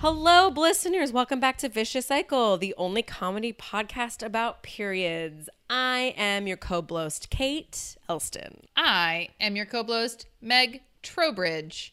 [0.00, 1.10] Hello, listeners.
[1.10, 5.48] Welcome back to Vicious Cycle, the only comedy podcast about periods.
[5.68, 8.68] I am your co-blost, Kate Elston.
[8.76, 11.92] I am your co-blost, Meg Trowbridge.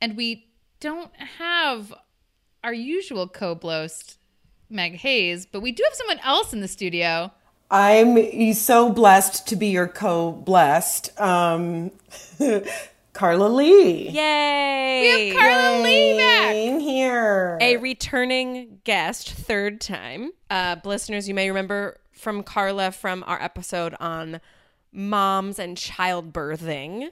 [0.00, 0.46] And we
[0.78, 1.92] don't have
[2.62, 4.16] our usual co-blost,
[4.70, 7.32] Meg Hayes, but we do have someone else in the studio.
[7.68, 11.20] I'm so blessed to be your co-blessed.
[11.20, 11.90] Um,
[13.18, 14.10] Carla Lee.
[14.10, 15.00] Yay!
[15.00, 16.52] We have Carla Lee back.
[16.52, 17.58] Being here.
[17.60, 20.30] a returning guest, third time.
[20.48, 24.40] Uh, listeners, you may remember from Carla from our episode on
[24.92, 27.08] moms and childbirthing,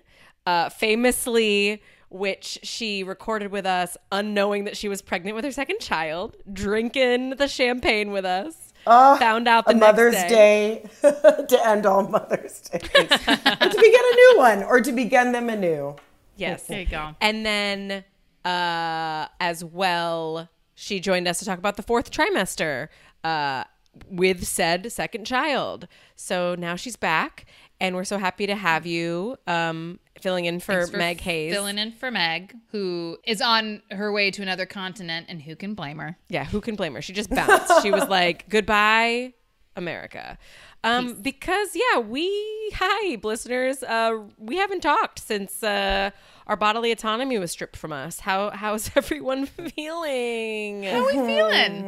[0.46, 5.80] uh, famously, which she recorded with us, unknowing that she was pregnant with her second
[5.80, 8.65] child, drinking the champagne with us.
[8.86, 10.88] Found out the next Mother's day.
[11.02, 11.10] Day
[11.48, 12.82] to end all Mother's Days.
[12.82, 15.96] or to begin a new one, or to begin them anew.
[16.36, 16.64] Yes.
[16.64, 17.14] There you go.
[17.20, 18.04] And then,
[18.44, 22.88] uh, as well, she joined us to talk about the fourth trimester
[23.24, 23.64] uh,
[24.10, 25.88] with said second child.
[26.14, 27.46] So now she's back,
[27.80, 31.52] and we're so happy to have you um, filling in for, for Meg Hayes.
[31.52, 35.74] Filling in for Meg, who is on her way to another continent, and who can
[35.74, 36.16] blame her?
[36.28, 37.02] yeah, who can blame her?
[37.02, 37.82] She just bounced.
[37.82, 39.34] she was like, "Goodbye,
[39.76, 40.38] America."
[40.84, 42.28] Um, because yeah, we
[42.74, 43.82] hi listeners.
[43.82, 46.10] Uh, we haven't talked since uh,
[46.46, 48.20] our bodily autonomy was stripped from us.
[48.20, 50.84] How how's everyone feeling?
[50.84, 51.84] How are we feeling?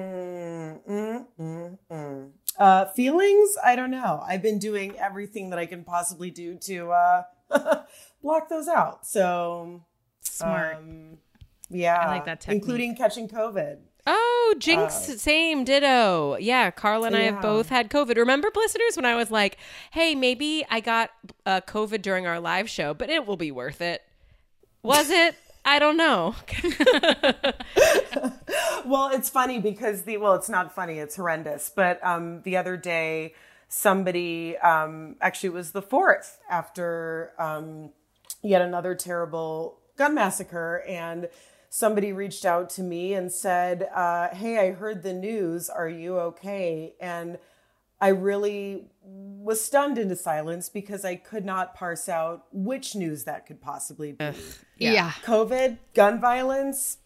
[2.59, 3.57] Uh, feelings?
[3.65, 4.23] I don't know.
[4.27, 7.23] I've been doing everything that I can possibly do to uh,
[8.23, 9.07] block those out.
[9.07, 9.85] So,
[10.23, 10.77] Smart.
[10.77, 11.19] um,
[11.71, 12.63] yeah, I like that technique.
[12.63, 13.79] including catching COVID.
[14.11, 16.39] Oh, Jinx, same, ditto.
[16.41, 18.17] Yeah, Carla and I have both had COVID.
[18.17, 19.59] Remember, listeners, when I was like,
[19.91, 21.11] hey, maybe I got
[21.45, 24.03] uh, COVID during our live show, but it will be worth it.
[24.83, 25.35] Was it?
[25.63, 26.35] I don't know.
[28.87, 31.71] Well, it's funny because the well, it's not funny, it's horrendous.
[31.75, 33.35] But um, the other day,
[33.69, 37.91] somebody um, actually it was the fourth after um,
[38.43, 41.29] yet another terrible gun massacre, and
[41.69, 45.69] somebody reached out to me and said, uh, "Hey, I heard the news.
[45.69, 47.39] Are you okay?" And
[48.01, 53.47] I really was stunned into silence because I could not parse out which news that
[53.47, 54.31] could possibly be.
[54.77, 55.11] Yeah.
[55.25, 56.99] COVID, gun violence,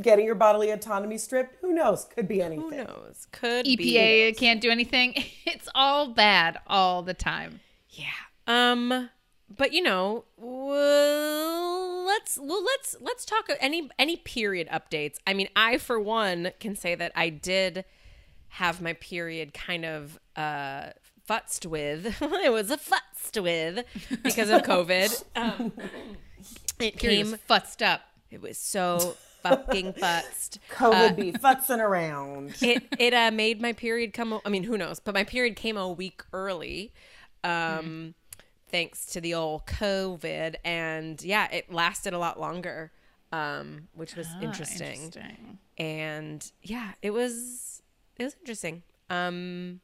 [0.00, 1.56] getting your bodily autonomy stripped.
[1.60, 2.04] Who knows?
[2.04, 2.70] Could be anything.
[2.70, 3.26] Who knows?
[3.32, 4.32] Could EPA be.
[4.34, 5.14] can't do anything.
[5.46, 7.60] It's all bad all the time.
[7.90, 8.06] Yeah.
[8.46, 9.10] Um.
[9.48, 15.16] But you know, well, let's well let's let's talk any any period updates.
[15.26, 17.84] I mean, I for one can say that I did
[18.48, 20.90] have my period kind of uh
[21.28, 22.16] futzed with.
[22.22, 23.84] it was a futzed with
[24.22, 25.24] because of COVID.
[25.36, 25.72] Um,
[26.78, 27.30] it came.
[27.30, 28.02] was futzed up.
[28.30, 29.16] It was so
[29.50, 30.58] fucking futzed.
[30.70, 32.54] COVID be futzing around.
[32.62, 34.32] it it uh, made my period come.
[34.32, 35.00] a- I mean, who knows?
[35.00, 36.92] But my period came a week early,
[37.44, 38.14] um,
[38.68, 42.92] thanks to the old COVID, and yeah, it lasted a lot longer,
[43.32, 45.02] um, which was interesting.
[45.04, 45.58] Interesting.
[45.78, 47.82] And yeah, it was
[48.18, 48.82] it was interesting.
[49.10, 49.80] Um,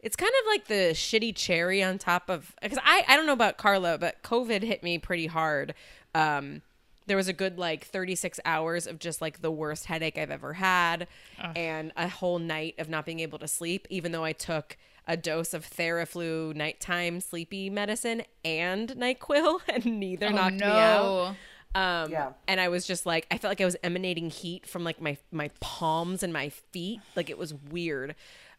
[0.00, 3.32] it's kind of like the shitty cherry on top of because I I don't know
[3.32, 5.74] about Carla, but COVID hit me pretty hard.
[6.14, 6.62] Um,
[7.06, 10.54] there was a good like 36 hours of just like the worst headache I've ever
[10.54, 11.06] had,
[11.56, 14.76] and a whole night of not being able to sleep, even though I took
[15.06, 21.02] a dose of Theraflu nighttime sleepy medicine and Nyquil, and neither knocked me out.
[21.04, 21.36] no.
[21.76, 22.32] Um, Yeah.
[22.46, 25.16] and I was just like, I felt like I was emanating heat from like my
[25.32, 27.00] my palms and my feet.
[27.16, 28.14] Like it was weird.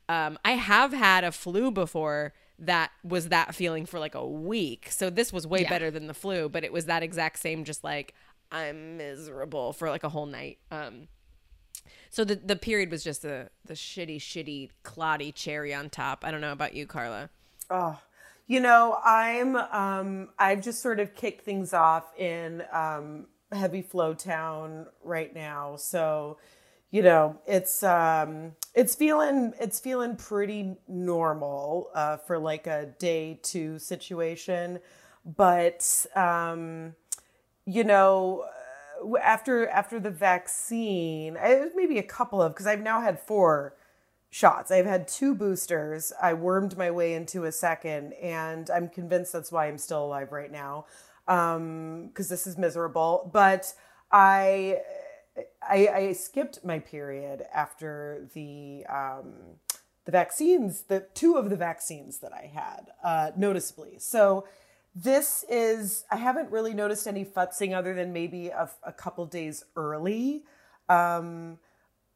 [0.10, 4.90] Um, I have had a flu before that was that feeling for like a week.
[4.92, 5.70] So this was way Yeah.
[5.70, 8.14] better than the flu, but it was that exact same, just like
[8.52, 10.60] I'm miserable for like a whole night.
[10.72, 11.08] Um,
[12.10, 16.24] so the the period was just the the shitty, shitty, cloddy cherry on top.
[16.24, 17.30] I don't know about you, Carla.
[17.70, 18.00] Oh,
[18.48, 24.14] you know, I'm um I've just sort of kicked things off in um heavy flow
[24.14, 25.76] town right now.
[25.76, 26.38] So,
[26.92, 33.40] you know, it's um it's feeling it's feeling pretty normal uh for like a day
[33.42, 34.80] 2 situation,
[35.26, 36.96] but um
[37.66, 38.46] you know,
[39.04, 43.76] uh, after after the vaccine, was maybe a couple of because I've now had four
[44.30, 44.70] shots.
[44.70, 46.12] I've had two boosters.
[46.22, 50.32] I wormed my way into a second, and I'm convinced that's why I'm still alive
[50.32, 50.86] right now,
[51.26, 53.30] because this is miserable.
[53.32, 53.74] But
[54.12, 54.82] I,
[55.62, 59.34] I, I skipped my period after the um,
[60.06, 63.96] the vaccines, the two of the vaccines that I had, uh, noticeably.
[64.00, 64.46] So
[64.96, 69.64] this is I haven't really noticed any futzing other than maybe a, a couple days
[69.76, 70.44] early.
[70.90, 71.60] Um,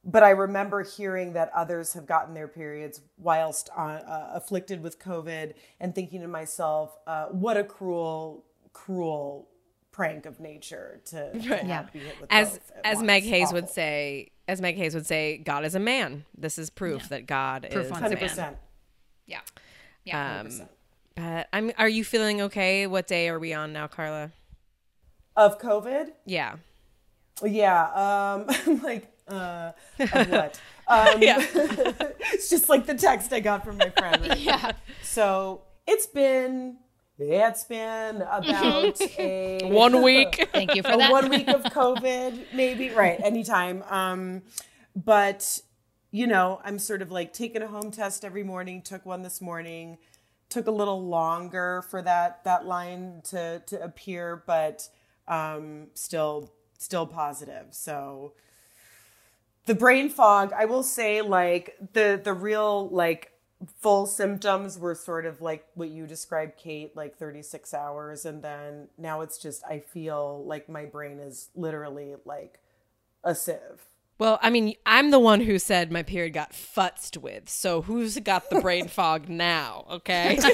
[0.06, 4.98] but I remember hearing that others have gotten their periods whilst on, uh, afflicted with
[4.98, 9.50] COVID, and thinking to myself, uh, "What a cruel, cruel
[9.92, 11.66] prank of nature to, to Right.
[11.66, 11.84] Yeah.
[11.92, 13.06] be hit with as both as once.
[13.08, 16.24] Meg Hayes would say, as Meg Hayes would say, God is a man.
[16.38, 17.92] This is proof that God Proof is.
[17.92, 18.30] once a hundred man.
[18.30, 18.58] percent.
[19.26, 19.42] Yeah.
[20.06, 20.40] Yeah.
[20.42, 20.70] Um,
[21.20, 21.72] but I'm.
[21.78, 22.88] Are you feeling okay?
[22.88, 24.32] What day are we on now, Carla?
[25.36, 26.56] Of COVID, Yeah.
[27.44, 28.44] yeah.
[28.66, 30.60] Um, like uh, of what?
[30.88, 31.38] Um, Yeah.
[32.34, 34.22] it's just like the text I got from my friend.
[34.28, 34.40] Right?
[34.40, 34.72] yeah.
[35.02, 36.78] So it's been
[37.18, 40.50] it's been about a One week.
[40.52, 41.12] Thank you for a that.
[41.12, 43.84] one week of COVID, maybe right anytime.
[43.90, 44.42] Um,
[44.96, 45.60] but
[46.12, 48.82] you know, I'm sort of like taking a home test every morning.
[48.82, 49.98] Took one this morning.
[50.50, 54.90] Took a little longer for that that line to to appear, but
[55.28, 57.68] um, still still positive.
[57.72, 58.34] So
[59.70, 63.32] the brain fog i will say like the the real like
[63.80, 68.88] full symptoms were sort of like what you described kate like 36 hours and then
[68.98, 72.60] now it's just i feel like my brain is literally like
[73.24, 73.86] a sieve
[74.20, 77.48] Well, I mean, I'm the one who said my period got futzed with.
[77.50, 79.86] So who's got the brain fog now?
[79.90, 80.36] Okay.
[80.36, 80.46] this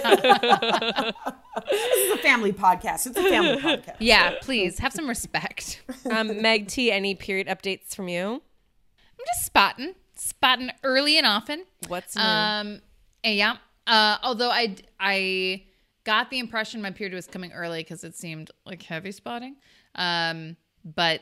[1.97, 5.81] is a family podcast it's a family podcast Yeah, please have some respect.
[6.11, 8.33] um, Meg T, any period updates from you?
[8.33, 11.65] I'm just spotting, spotting early and often.
[11.87, 12.21] What's new?
[12.21, 12.81] Um,
[13.23, 13.57] and yeah.
[13.87, 15.63] Uh, although I I
[16.03, 19.55] got the impression my period was coming early because it seemed like heavy spotting,
[19.95, 21.21] um, but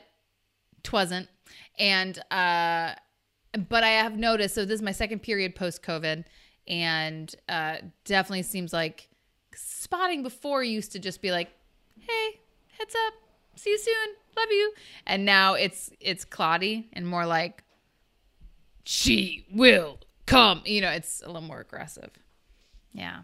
[0.82, 1.28] twasn't.
[1.78, 2.94] And uh,
[3.68, 4.54] but I have noticed.
[4.54, 6.24] So this is my second period post COVID,
[6.68, 9.08] and uh, definitely seems like
[9.54, 11.50] spotting before used to just be like,
[11.98, 12.40] hey,
[12.78, 13.14] heads up,
[13.56, 14.72] see you soon, love you,
[15.06, 17.62] and now it's it's cloddy and more like
[18.84, 20.62] she will come.
[20.64, 22.10] You know, it's a little more aggressive.
[22.92, 23.20] Yeah.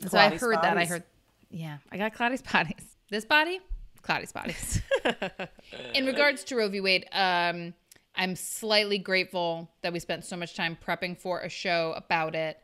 [0.00, 0.78] So I Cloudy heard that.
[0.78, 1.04] I heard,
[1.50, 2.84] yeah, I got cloudy spotties.
[3.10, 3.60] This body,
[4.06, 4.80] cloudy spotties.
[5.94, 6.80] In regards to Roe v.
[6.80, 7.74] Wade, um,
[8.14, 12.58] I'm slightly grateful that we spent so much time prepping for a show about it.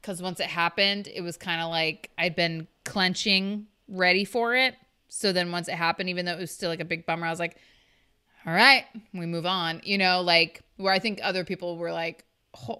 [0.00, 4.74] Because once it happened, it was kind of like I'd been clenching, ready for it.
[5.08, 7.30] So then once it happened, even though it was still like a big bummer, I
[7.30, 7.56] was like,
[8.46, 9.82] all right, we move on.
[9.84, 12.24] You know, like where I think other people were like,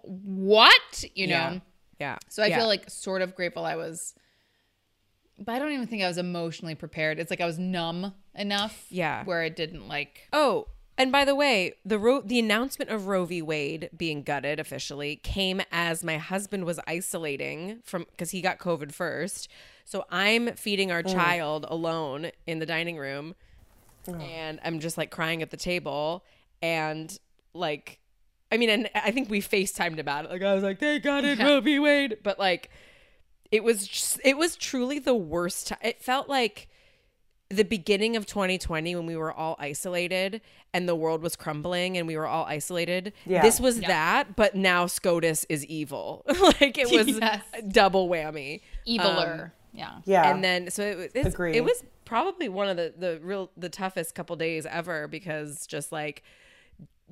[0.02, 1.04] what?
[1.14, 1.32] You know?
[1.34, 1.58] Yeah.
[1.98, 2.18] Yeah.
[2.28, 2.58] So I Yeah.
[2.58, 4.14] feel like sort of grateful I was,
[5.40, 7.18] but I don't even think I was emotionally prepared.
[7.18, 8.86] It's like I was numb enough.
[8.90, 9.24] Yeah.
[9.24, 13.24] Where it didn't like, Oh, and by the way, the Ro- the announcement of Roe
[13.24, 13.40] v.
[13.40, 18.92] Wade being gutted officially came as my husband was isolating from because he got COVID
[18.92, 19.48] first.
[19.86, 23.34] So I'm feeding our child alone in the dining room,
[24.06, 26.22] and I'm just like crying at the table,
[26.62, 27.18] and
[27.54, 27.98] like,
[28.52, 30.30] I mean, and I think we FaceTimed about it.
[30.30, 31.78] Like I was like, "They got it, Roe v.
[31.78, 32.70] Wade," but like,
[33.50, 35.68] it was just, it was truly the worst.
[35.68, 35.78] Time.
[35.82, 36.68] It felt like
[37.48, 40.40] the beginning of 2020 when we were all isolated
[40.72, 43.12] and the world was crumbling and we were all isolated.
[43.26, 43.42] Yeah.
[43.42, 46.24] This was that, but now SCOTUS is evil.
[46.60, 47.42] like it was Yes.
[47.68, 48.60] double whammy.
[48.86, 49.44] eviler.
[49.46, 49.98] Um, yeah.
[50.04, 53.50] yeah And then so it was it's, it was probably one of the the real
[53.56, 56.22] the toughest couple days ever because just like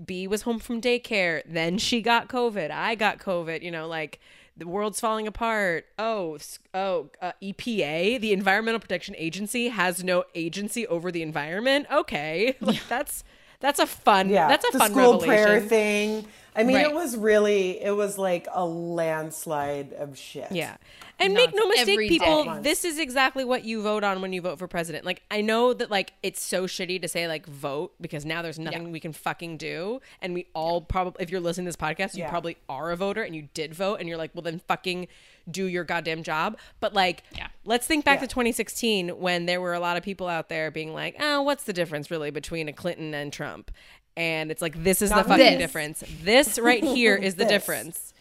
[0.04, 4.20] B was home from daycare, then she got COVID, I got COVID, you know, like
[4.58, 5.86] the world's falling apart.
[5.98, 6.38] Oh,
[6.74, 11.86] oh, uh, EPA, the Environmental Protection Agency has no agency over the environment.
[11.92, 12.56] Okay.
[12.68, 13.24] Like that's
[13.60, 15.28] that's a fun yeah that's a the fun school revelation.
[15.28, 16.26] prayer thing
[16.58, 16.86] i mean Right.
[16.86, 20.76] it was really it was like a landslide of shit Yeah.
[21.20, 22.60] And No, make no mistake, people, day.
[22.60, 25.04] this is exactly what you vote on when you vote for president.
[25.04, 28.56] Like, I know that, like, it's so shitty to say, like, vote because now there's
[28.60, 28.92] nothing Yeah.
[28.92, 30.00] we can fucking do.
[30.22, 32.30] And we all probably, if you're listening to this podcast, you Yeah.
[32.30, 35.08] probably are a voter and you did vote and you're like, well, then fucking
[35.50, 36.56] do your goddamn job.
[36.78, 37.48] But, like, Yeah.
[37.64, 38.26] let's think back Yeah.
[38.26, 41.64] to 2016 when there were a lot of people out there being like, oh, what's
[41.64, 43.72] the difference really between a Clinton and Trump?
[44.18, 45.58] And it's like, this is Not the fucking this.
[45.58, 46.04] difference.
[46.22, 48.12] This right here is the difference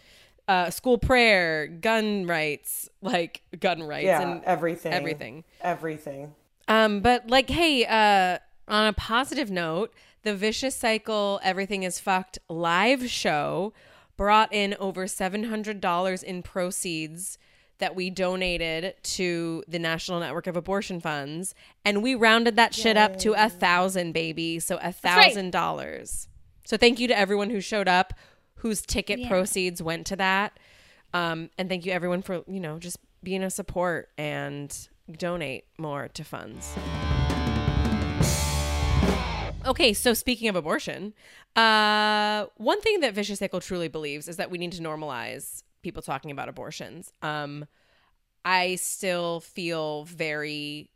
[0.48, 5.44] uh, school prayer, gun rights, like gun rights, yeah and everything everything.
[5.62, 6.34] everything
[6.68, 12.40] Um, but like, hey, uh, on a positive note, the Vicious Cycle Everything Is Fucked
[12.50, 13.74] live show
[14.16, 17.38] brought in over seven hundred dollars in proceeds
[17.80, 21.54] that we donated to the National Network of Abortion Funds,
[21.86, 24.60] and we rounded that shit up to a thousand, baby.
[24.60, 26.28] So a thousand dollars.
[26.66, 28.14] So thank you to everyone who showed up,
[28.56, 30.60] whose ticket proceeds went to that.
[31.14, 34.76] Um, and thank you everyone for, you know, just being a support and
[35.18, 36.74] donate more to funds.
[39.66, 41.14] Okay, so speaking of abortion,
[41.56, 46.02] uh, one thing that Vicious Cycle truly believes is that we need to normalize people
[46.02, 47.12] talking about abortions.
[47.22, 47.66] Um,
[48.46, 50.90] I still feel very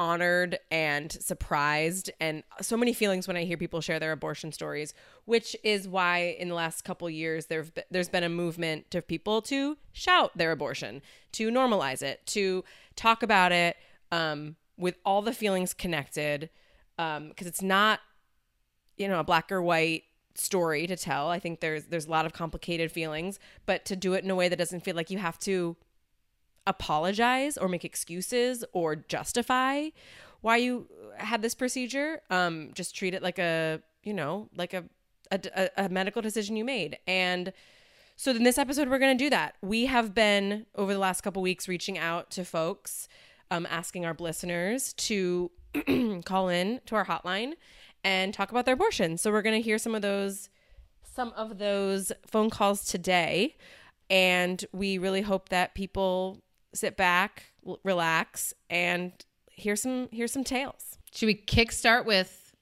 [0.00, 4.94] honored and surprised and so many feelings when I hear people share their abortion stories,
[5.26, 9.42] which is why in the last couple years been, there's been a movement of people
[9.42, 12.64] to shout their abortion, to normalize it, to
[12.96, 13.76] talk about it
[14.10, 16.48] um, with all the feelings connected,
[16.96, 18.00] because um, it's not
[18.96, 21.28] you know a black or white story to tell.
[21.28, 24.34] I think there's there's a lot of complicated feelings, but to do it in a
[24.34, 25.76] way that doesn't feel like you have to
[26.66, 29.88] apologize or make excuses or justify
[30.40, 32.20] why you had this procedure.
[32.30, 34.84] Um, just treat it like a, you know, like a,
[35.30, 36.98] a, a medical decision you made.
[37.06, 37.52] And
[38.16, 39.56] so in this episode, we're going to do that.
[39.62, 43.08] We have been over the last couple weeks reaching out to folks,
[43.50, 45.50] um, asking our listeners to
[46.24, 47.52] call in to our hotline
[48.04, 49.18] and talk about their abortion.
[49.18, 50.48] So we're going to hear some of those
[51.14, 53.56] some of those phone calls today
[54.10, 56.42] and we really hope that people
[56.74, 57.44] sit back,
[57.84, 59.12] relax, and
[59.50, 60.98] hear some hear some tales.
[61.14, 62.54] Should we kickstart with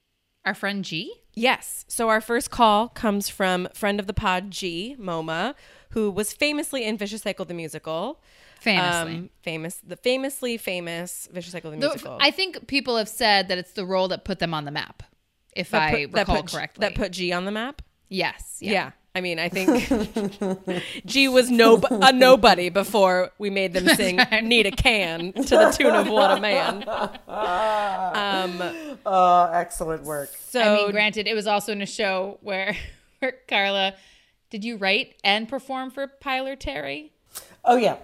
[0.44, 1.12] our friend G?
[1.34, 1.84] Yes.
[1.88, 5.54] So our first call comes from friend of the pod G, MoMA,
[5.90, 8.20] who was famously in Vicious Cycle the musical.
[8.60, 9.14] Famously.
[9.14, 12.18] Um, famous the famously famous Vicious Cycle the musical.
[12.20, 15.02] I think people have said that it's the role that put them on the map.
[15.54, 16.86] If that I put, that recall put, correctly.
[16.86, 17.82] That put G on the map?
[18.08, 18.58] Yes.
[18.60, 18.92] Yeah.
[19.14, 24.66] I mean, I think G was no a nobody before we made them sing "Need
[24.66, 28.62] a Can" to the tune of "What a Man." Um,
[29.04, 30.30] oh, excellent work.
[30.50, 32.76] So, I mean, granted, it was also in a show where,
[33.18, 33.94] where Carla,
[34.50, 37.10] did you write and perform for Pyler Terry?
[37.64, 37.96] Oh yeah.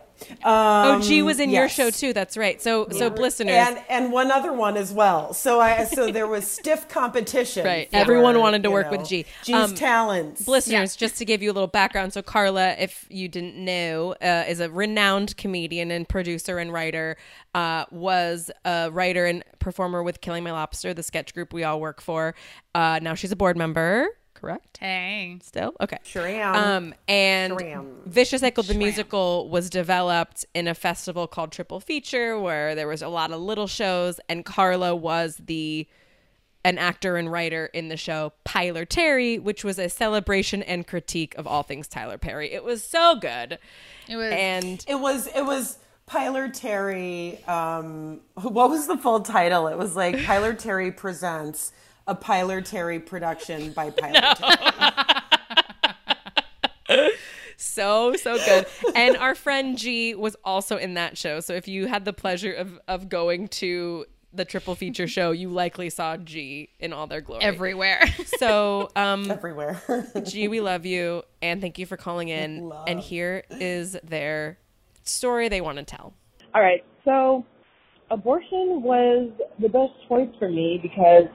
[0.44, 2.12] Oh, G was in your show too.
[2.12, 2.60] That's right.
[2.60, 5.32] So, so listeners, and and one other one as well.
[5.34, 7.64] So I so there was stiff competition.
[7.74, 7.90] Right.
[7.90, 9.26] for, Everyone wanted to work know, with G.
[9.42, 10.46] G's Um, talents.
[10.46, 12.12] listeners, just to give you a little background.
[12.12, 17.16] So, Carla, if you didn't know, uh, is a renowned comedian and producer and writer.
[17.54, 21.80] Uh, was a writer and performer with Killing My Lobster, the sketch group we all
[21.80, 22.34] work for.
[22.74, 24.08] Uh, now she's a board member.
[24.44, 24.76] Correct.
[24.76, 25.38] Hey.
[25.42, 25.96] Still okay.
[26.02, 26.54] Sure am.
[26.54, 27.96] Um, and Sure am.
[28.04, 33.00] Vicious Cycle the musical was developed in a festival called Triple Feature, where there was
[33.00, 35.88] a lot of little shows, and Carla was the
[36.62, 41.34] an actor and writer in the show Pyler Terry, which was a celebration and critique
[41.38, 42.52] of all things Tyler Perry.
[42.52, 43.58] It was so good,
[44.08, 44.30] It was.
[44.32, 47.42] and it was it was Pyler Terry.
[47.44, 49.68] Um, what was the full title?
[49.68, 51.72] It was like Pyler Terry presents
[52.06, 54.34] a Pyler Terry production by Pyler
[56.86, 57.10] Terry.
[57.56, 58.66] so so good.
[58.94, 61.40] and our friend G was also in that show.
[61.40, 65.48] So if you had the pleasure of of going to the triple feature show, you
[65.48, 67.42] likely saw G in all their glory.
[67.44, 68.02] everywhere.
[68.38, 69.80] So, um, everywhere.
[70.24, 72.72] G, we love you and thank you for calling in.
[72.88, 74.58] And here is their
[75.04, 76.14] story they want to tell.
[76.52, 77.46] All right, so
[78.10, 79.30] abortion was
[79.60, 81.26] the best choice for me because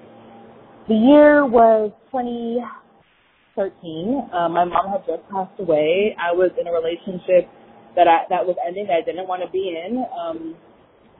[0.89, 4.29] the year was 2013.
[4.33, 6.15] Um, my mom had just passed away.
[6.19, 7.49] I was in a relationship
[7.95, 10.55] that I, that was ending that I didn't want to be in, um,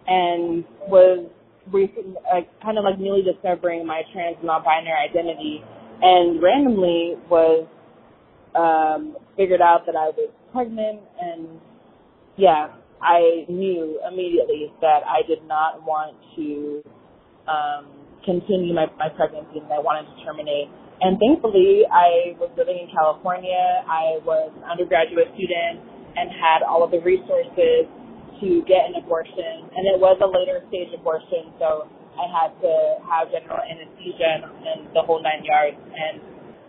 [0.07, 1.27] and was
[1.71, 5.63] recent, uh, kind of like newly discovering my trans non-binary identity,
[6.01, 7.67] and randomly was
[8.55, 11.49] um, figured out that I was pregnant and
[12.37, 12.69] yeah,
[13.01, 16.83] I knew immediately that I did not want to
[17.47, 17.85] um,
[18.29, 20.69] continue my, my pregnancy and I wanted to terminate.
[21.01, 23.81] And thankfully, I was living in California.
[23.89, 25.81] I was an undergraduate student
[26.13, 27.89] and had all of the resources
[28.41, 29.65] to get an abortion.
[29.73, 32.73] And it was a later stage abortion, so I had to
[33.07, 35.77] have general anesthesia and, the whole nine yards.
[35.79, 36.21] And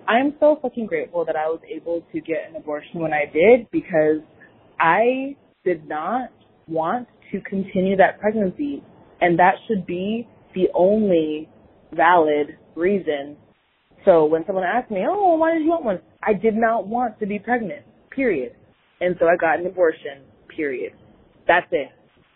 [0.08, 3.70] I'm so fucking grateful that I was able to get an abortion when I did
[3.70, 4.22] because
[4.78, 6.30] I did not
[6.68, 8.82] want to continue that pregnancy.
[9.20, 11.48] And that should be the only
[11.92, 13.36] valid reason.
[14.04, 16.00] So when someone asked me, oh, why did you want one?
[16.22, 18.54] I did not want to be pregnant, period.
[19.00, 20.92] And so I got an abortion, period.
[21.46, 21.88] That's it.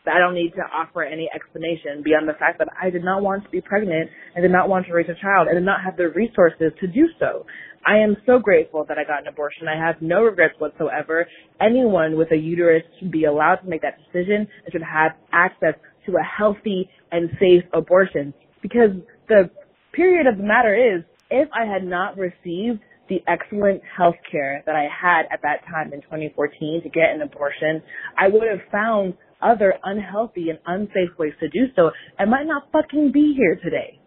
[0.06, 3.44] I don't need to offer any explanation beyond the fact that I did not want
[3.44, 5.96] to be pregnant and did not want to raise a child and did not have
[5.96, 7.46] the resources to do so.
[7.86, 9.68] I am so grateful that I got an abortion.
[9.68, 11.26] I have no regrets whatsoever.
[11.60, 15.74] Anyone with a uterus should be allowed to make that decision and should have access
[16.06, 18.34] to a healthy and safe abortion.
[18.62, 18.90] Because
[19.28, 19.50] the
[19.92, 24.74] period of the matter is, if I had not received the excellent health care that
[24.74, 27.82] I had at that time in 2014 to get an abortion,
[28.18, 31.90] I would have found other unhealthy and unsafe ways to do so.
[32.18, 33.98] I might not fucking be here today.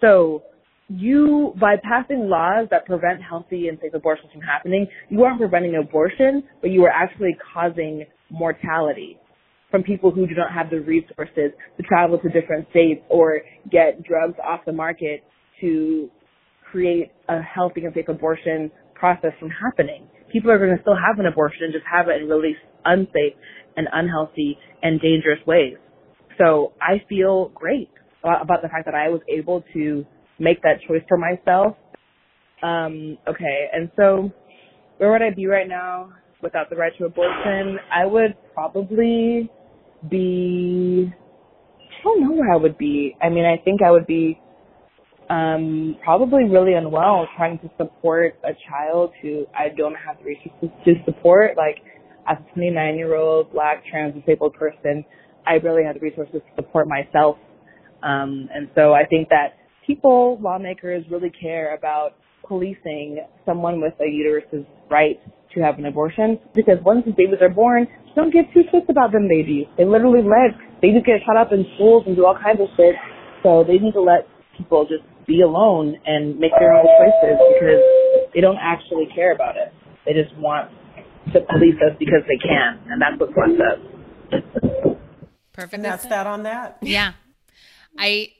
[0.00, 0.42] So
[0.88, 5.76] you, by passing laws that prevent healthy and safe abortions from happening, you aren't preventing
[5.76, 9.18] abortion, but you are actually causing mortality
[9.70, 14.02] from people who do not have the resources to travel to different states or get
[14.02, 15.22] drugs off the market
[15.60, 16.10] to
[16.70, 20.06] create a healthy and safe abortion process from happening.
[20.32, 23.34] People are going to still have an abortion and just have it in really unsafe
[23.76, 25.76] and unhealthy and dangerous ways.
[26.38, 27.90] So I feel great
[28.22, 30.04] about the fact that I was able to
[30.38, 31.76] make that choice for myself.
[32.62, 34.30] Um, okay, and so
[34.98, 37.78] where would I be right now without the right to abortion?
[37.92, 39.50] I would probably
[40.10, 41.12] be,
[41.80, 43.16] I don't know where I would be.
[43.22, 44.40] I mean, I think I would be
[45.30, 50.70] um, probably really unwell trying to support a child who I don't have the resources
[50.84, 51.56] to support.
[51.56, 51.82] Like,
[52.28, 55.04] as a 29 year old black trans disabled person,
[55.46, 57.36] I really have the resources to support myself.
[58.02, 62.14] Um, and so I think that people, lawmakers really care about
[62.48, 65.20] policing someone with a uterus's right
[65.54, 67.86] to have an abortion because once the babies are born,
[68.16, 69.66] don't give two shits about them babies.
[69.76, 72.96] They literally let babies get shot up in schools and do all kinds of shit.
[73.42, 74.26] So they need to let
[74.56, 77.82] people just be alone and make their own choices because
[78.34, 79.72] they don't actually care about it.
[80.04, 80.70] They just want
[81.32, 84.96] to police us because they can, and that's what fun does.
[85.52, 85.74] Perfect.
[85.74, 86.78] And that's that on that.
[86.82, 87.12] Yeah.
[87.98, 88.32] I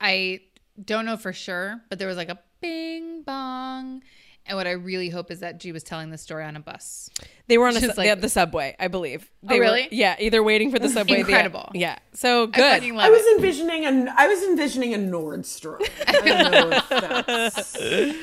[0.00, 0.40] I
[0.82, 4.02] don't know for sure, but there was like a bing bong.
[4.48, 7.10] And what I really hope is that G was telling the story on a bus.
[7.48, 9.28] They were on a, Just su- like- the, the subway, I believe.
[9.42, 9.88] They Oh, were- really?
[9.90, 11.14] yeah, either waiting for the subway.
[11.16, 11.68] the- Incredible.
[11.74, 12.72] yeah, so I good.
[12.74, 13.36] fucking love I was it.
[13.36, 15.80] envisioning an I was envisioning a Nordstrom.
[16.06, 16.12] I
[16.92, 18.22] don't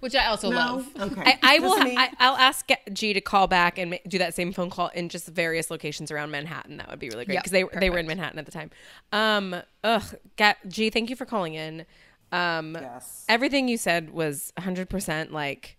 [0.00, 0.56] Which I also no.
[0.56, 0.88] love.
[0.98, 1.22] Okay.
[1.24, 1.76] I, I will.
[1.76, 1.96] Just.
[1.96, 5.08] I, I'll ask G to call back and ma- do that same phone call in
[5.08, 6.78] just various locations around Manhattan.
[6.78, 8.06] That would be really great Yep, because they they were in.
[8.08, 8.70] Manhattan at the time.
[9.12, 9.54] Um,
[9.84, 10.02] ugh,
[10.66, 11.84] G, thank you for calling in.
[12.32, 13.24] Um, Yes.
[13.28, 15.76] everything you said was 100 percent like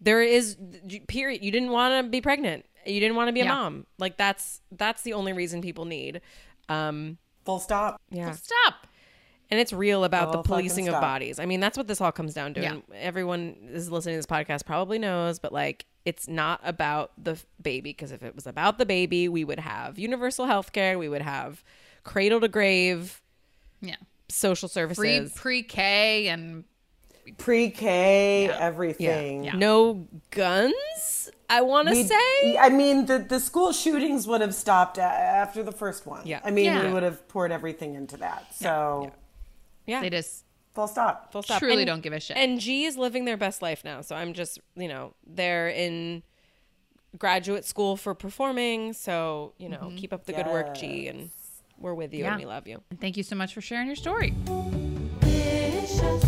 [0.00, 0.56] there is
[1.08, 1.42] period.
[1.44, 2.64] You didn't want to be pregnant.
[2.86, 3.54] You didn't want to be a Yeah.
[3.54, 3.86] mom.
[3.98, 6.20] Like that's that's the only reason people need.
[6.68, 8.00] Um, Full stop.
[8.10, 8.86] yeah, Stop.
[9.50, 11.38] and it's real about Oh, the policing of bodies.
[11.40, 12.62] I mean, that's what this all comes down to.
[12.62, 12.72] Yeah.
[12.74, 17.38] And everyone is listening to this podcast probably knows, but like, it's not about the
[17.60, 17.90] baby.
[17.90, 21.22] Because if it was about the baby, we would have universal health care, we would
[21.22, 21.64] have
[22.04, 23.20] cradle to grave
[23.82, 23.96] Yeah.
[24.30, 25.32] Social Free services.
[25.34, 26.64] pre-K and
[27.38, 28.56] Pre-K, yeah.
[28.58, 29.44] everything.
[29.44, 29.54] Yeah.
[29.54, 32.56] No guns, I want to say.
[32.58, 36.26] I mean, the, the school shootings would have stopped after the first one.
[36.26, 36.40] Yeah.
[36.44, 36.86] I mean, Yeah.
[36.86, 38.52] we would have poured everything into that.
[38.54, 39.12] So,
[39.86, 40.00] Yeah.
[40.00, 41.30] they just full stop.
[41.32, 41.60] Full stop.
[41.60, 42.36] truly And- don't give a shit.
[42.36, 44.00] And G is living their best life now.
[44.00, 46.22] So I'm just, you know, they're in
[47.18, 48.92] graduate school for performing.
[48.92, 49.96] So, you know, mm-hmm.
[49.96, 51.08] keep up the good work, G.
[51.08, 51.30] And
[51.80, 52.32] we're with you Yeah.
[52.32, 52.82] and we love you.
[53.00, 54.34] Thank you so much for sharing your story.
[55.20, 56.24] Vicious,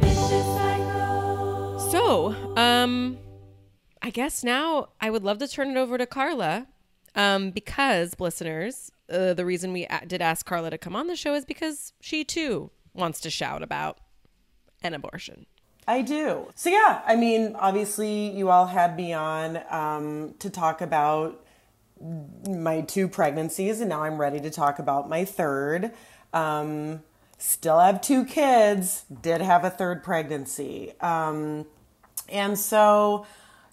[0.00, 1.92] vicious.
[1.92, 3.18] So, um,
[4.02, 6.66] I guess now I would love to turn it over to Carla,
[7.14, 11.16] um, because listeners, uh, the reason we a- did ask Carla to come on the
[11.16, 13.98] show is because she too wants to shout about
[14.82, 15.46] an abortion.
[15.86, 16.50] I do.
[16.54, 21.44] So yeah, I mean, obviously, you all had me on um, to talk about
[22.48, 25.92] my two pregnancies, and now I'm ready to talk about my third.
[26.32, 27.02] Um,
[27.38, 29.04] still have two kids.
[29.22, 31.66] Did have a third pregnancy, um,
[32.28, 33.26] and so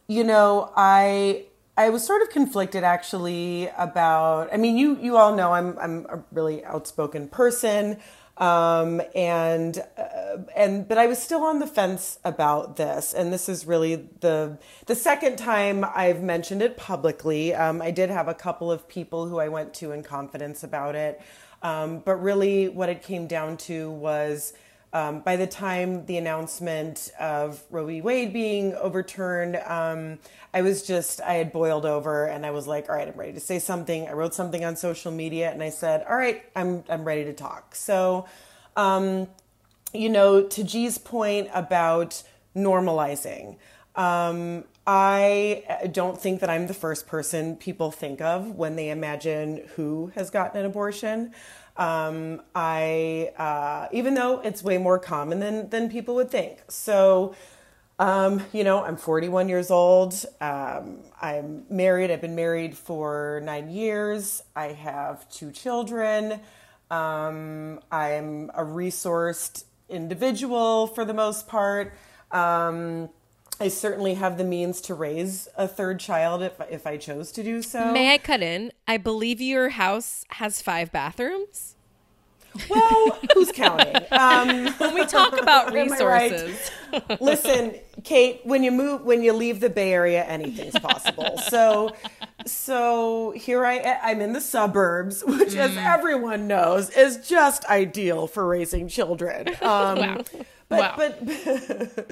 [0.07, 1.45] you know, I
[1.77, 4.53] I was sort of conflicted actually about.
[4.53, 7.97] I mean, you you all know I'm I'm a really outspoken person,
[8.37, 13.47] um, and uh, and but I was still on the fence about this, and this
[13.47, 17.53] is really the the second time I've mentioned it publicly.
[17.53, 20.95] Um, I did have a couple of people who I went to in confidence about
[20.95, 21.21] it,
[21.61, 24.53] um, but really what it came down to was
[24.93, 28.01] um, by the time the announcement of Roe v.
[28.01, 30.19] Wade being overturned, um,
[30.53, 33.33] I was just, I had boiled over and I was like, all right, I'm ready
[33.33, 34.07] to say something.
[34.07, 37.33] I wrote something on social media and I said, all right, I'm, I'm ready to
[37.33, 37.73] talk.
[37.73, 38.27] So,
[38.75, 39.27] um,
[39.93, 42.21] you know, to G's point about
[42.55, 43.57] normalizing,
[43.95, 49.67] um, I don't think that I'm the first person people think of when they imagine
[49.75, 51.33] who has gotten an abortion.
[51.75, 56.59] Um, I, uh, even though it's way more common than, than people would think.
[56.69, 57.35] So,
[57.99, 60.13] um, you know, I'm 41 years old.
[60.41, 62.11] Um, I'm married.
[62.11, 64.43] I've been married for nine years.
[64.55, 66.39] I have two children.
[66.91, 71.93] Um, I'm a resourced individual for the most part.
[73.63, 77.43] I certainly have the means to raise a third child if if I chose to
[77.43, 77.93] do so.
[77.93, 78.73] May I cut in?
[78.87, 81.75] I believe your house has five bathrooms.
[82.69, 83.95] Well, who's counting?
[84.11, 86.31] Um, When we talk about I right?
[86.31, 86.71] resources,
[87.21, 91.37] listen, Kate, when you move, when you leave the Bay Area, anything's possible.
[91.49, 91.95] So,
[92.45, 95.93] so here I I'm in the suburbs, which, as Mm.
[95.97, 99.47] everyone knows, is just ideal for raising children.
[99.61, 100.21] Um, Wow.
[100.73, 101.13] But, Wow.
[101.25, 102.07] but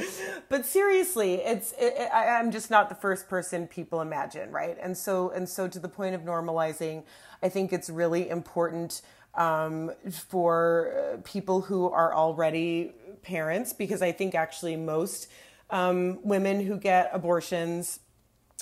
[0.49, 4.77] but seriously, it's it, it- I, I'm just not the first person people imagine, right?
[4.81, 7.03] And so and so to the point of normalizing,
[7.43, 9.01] I think it's really important
[9.35, 15.27] um, for uh, people who are already parents because I think actually most
[15.69, 17.99] um, women who get abortions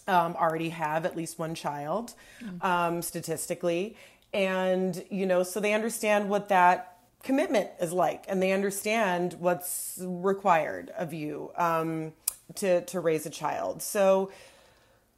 [0.07, 2.13] um, already have at least one child
[2.61, 3.95] um, statistically
[4.33, 9.99] and you know so they understand what that commitment is like and they understand what's
[10.01, 12.13] required of you um,
[12.55, 13.81] to to raise a child.
[13.81, 14.31] So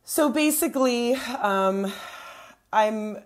[0.03, 1.91] so basically um,
[2.73, 3.17] i'm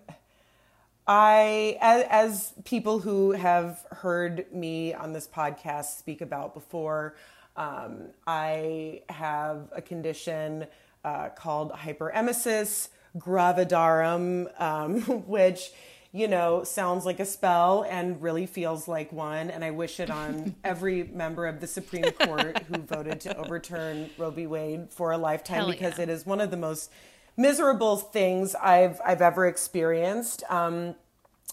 [1.08, 7.16] I, as, as people who have heard me on this podcast speak about before,
[7.56, 10.66] um, I have a condition
[11.04, 15.72] uh, called hyperemesis gravidarum, um, which,
[16.16, 19.50] you know, sounds like a spell and really feels like one.
[19.50, 24.10] And I wish it on every member of the Supreme Court who voted to overturn
[24.18, 24.48] Roe v.
[24.48, 26.04] Wade for a lifetime Hell because yeah.
[26.04, 26.90] it is one of the most
[27.36, 30.44] miserable things I've I've ever experienced.
[30.50, 30.96] Um,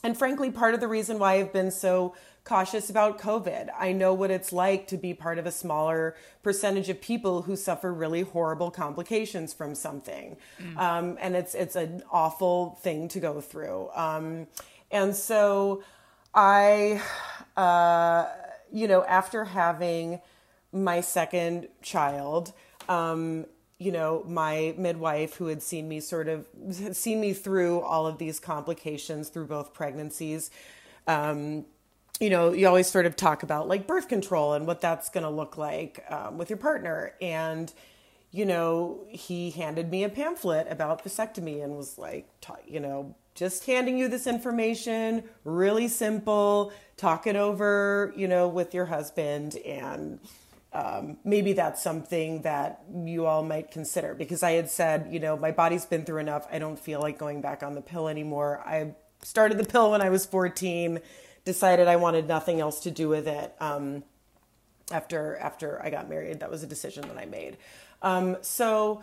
[0.04, 3.68] and frankly, part of the reason why I've been so cautious about COVID.
[3.78, 7.56] I know what it's like to be part of a smaller percentage of people who
[7.56, 10.36] suffer really horrible complications from something,
[10.76, 13.90] um, and it's it's an awful thing to go through.
[13.94, 14.46] Um,
[14.90, 15.82] and so,
[16.34, 17.00] I,
[17.56, 18.26] uh,
[18.72, 20.20] you know, after having
[20.72, 22.52] my second child,
[22.88, 23.46] um,
[23.78, 26.46] you know, my midwife who had seen me sort of
[26.92, 30.50] seen me through all of these complications through both pregnancies.
[31.06, 31.66] Um,
[32.22, 35.24] you know, you always sort of talk about like birth control and what that's going
[35.24, 37.14] to look like um, with your partner.
[37.20, 37.72] And,
[38.30, 42.28] you know, he handed me a pamphlet about vasectomy and was like,
[42.64, 48.72] you know, just handing you this information, really simple, talk it over, you know, with
[48.72, 49.56] your husband.
[49.56, 50.20] And
[50.72, 55.36] um, maybe that's something that you all might consider because I had said, you know,
[55.36, 56.46] my body's been through enough.
[56.52, 58.62] I don't feel like going back on the pill anymore.
[58.64, 61.00] I started the pill when I was 14
[61.44, 63.54] decided I wanted nothing else to do with it.
[63.60, 64.04] Um,
[64.90, 67.56] after after I got married, that was a decision that I made.
[68.02, 69.02] Um, so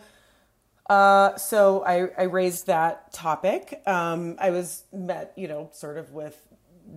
[0.88, 3.80] uh, so I, I raised that topic.
[3.86, 6.36] Um, I was met, you know, sort of with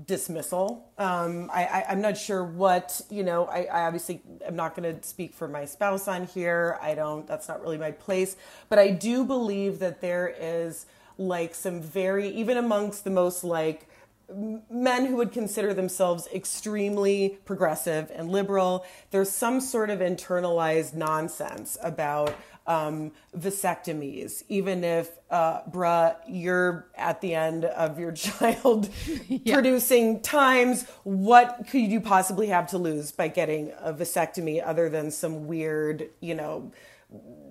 [0.07, 0.89] dismissal.
[0.97, 5.07] Um, I, I'm not sure what, you know, I, I obviously am not going to
[5.07, 6.79] speak for my spouse on here.
[6.81, 8.35] I don't, that's not really my place.
[8.67, 10.87] But I do believe that there is
[11.19, 13.87] like some very, even amongst the most like
[14.29, 21.77] men who would consider themselves extremely progressive and liberal, there's some sort of internalized nonsense
[21.83, 22.33] about
[22.65, 28.89] um, vasectomies, even if, uh, bruh, you're at the end of your child
[29.45, 35.11] producing times, what could you possibly have to lose by getting a vasectomy other than
[35.11, 36.71] some weird, you know,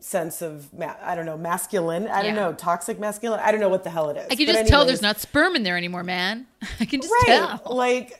[0.00, 3.68] sense of, ma- I don't know, masculine, I don't know, toxic masculine, I don't know
[3.68, 4.26] what the hell it is.
[4.30, 6.46] I can But just tell there's not sperm in there anymore, man.
[6.80, 7.74] I can just right tell.
[7.74, 8.18] like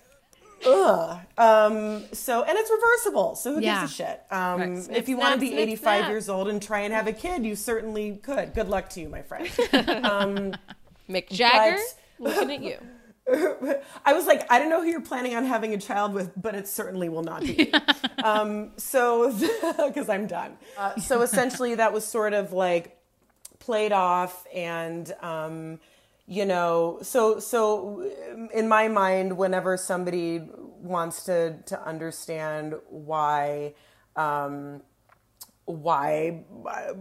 [0.65, 3.81] ugh um so and it's reversible so who Yeah.
[3.81, 4.89] gives a shit um Right.
[4.97, 6.11] if you want to be snip, 85 snap.
[6.11, 9.09] years old and try and have a kid you certainly could good luck to you
[9.09, 9.49] my friend
[11.11, 11.79] Mick Jagger,
[12.21, 12.79] But- looking at you.
[14.05, 16.55] I was like, I don't know who you're planning on having a child with, but
[16.55, 17.57] it certainly will not be.
[17.57, 17.73] me.
[18.25, 19.33] um, so,
[19.87, 20.57] because I'm done.
[20.77, 22.99] Uh, so essentially, that was sort of like
[23.59, 25.81] played off, and um,
[26.27, 28.11] you know, so so
[28.55, 30.43] in my mind, whenever somebody
[30.81, 33.75] wants to to understand why
[34.17, 34.83] um,
[35.65, 36.93] why uh,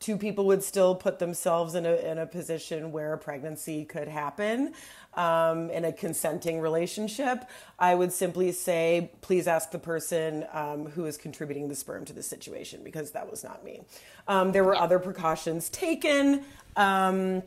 [0.00, 4.08] two people would still put themselves in a in a position where a pregnancy could
[4.08, 4.72] happen
[5.14, 7.44] um, in a consenting relationship,
[7.78, 12.12] I would simply say, please ask the person um, who is contributing the sperm to
[12.12, 13.82] the situation because that was not me.
[14.28, 16.44] Um, there were other precautions taken.
[16.76, 17.42] Um,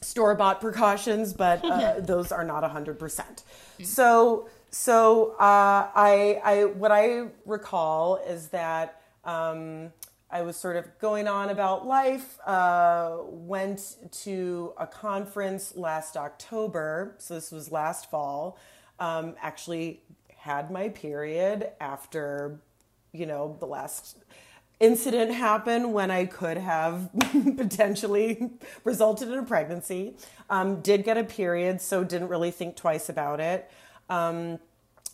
[0.00, 3.42] store bought precautions, but uh, those are not hundred percent.
[3.82, 9.92] So, so uh, I, I, what I recall is that um,
[10.30, 12.38] I was sort of going on about life.
[12.46, 18.58] Uh, went to a conference last October, so this was last fall.
[18.98, 20.02] Um, actually,
[20.36, 22.60] had my period after,
[23.12, 24.18] you know, the last
[24.80, 27.10] incident happened when I could have
[27.56, 28.50] potentially
[28.84, 30.16] resulted in a pregnancy.
[30.50, 33.70] Um, did get a period, so didn't really think twice about it.
[34.08, 34.58] Um,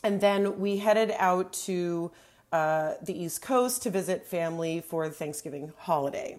[0.02, 2.12] and then we headed out to
[2.54, 6.38] uh, the East Coast to visit family for the Thanksgiving holiday.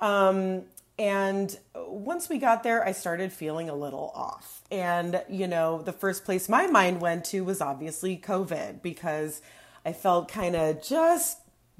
[0.00, 0.62] Um,
[0.98, 4.62] and once we got there, I started feeling a little off.
[4.72, 9.40] And, you know, the first place my mind went to was obviously COVID because
[9.84, 11.38] I felt kind of just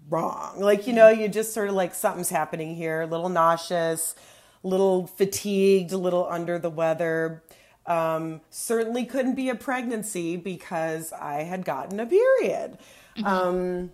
[0.08, 0.60] wrong.
[0.60, 4.14] Like, you know, you just sort of like something's happening here, a little nauseous,
[4.62, 7.42] a little fatigued, a little under the weather.
[7.84, 12.78] Um, certainly couldn't be a pregnancy because I had gotten a period.
[13.24, 13.92] Um,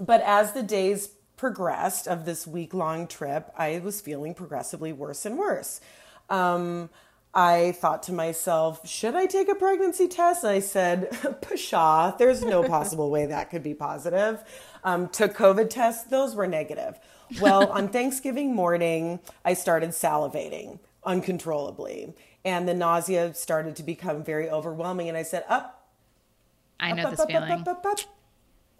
[0.00, 5.26] but as the days progressed of this week long trip, I was feeling progressively worse
[5.26, 5.80] and worse.
[6.28, 6.90] Um,
[7.34, 10.42] I thought to myself, should I take a pregnancy test?
[10.42, 11.10] And I said,
[11.54, 14.42] pshaw, there's no possible way that could be positive.
[14.82, 16.98] Um, took COVID tests, those were negative.
[17.40, 22.14] Well, on Thanksgiving morning, I started salivating uncontrollably,
[22.44, 25.08] and the nausea started to become very overwhelming.
[25.08, 25.86] And I said, up,
[26.80, 27.52] I know up, this up, feeling.
[27.52, 27.98] up.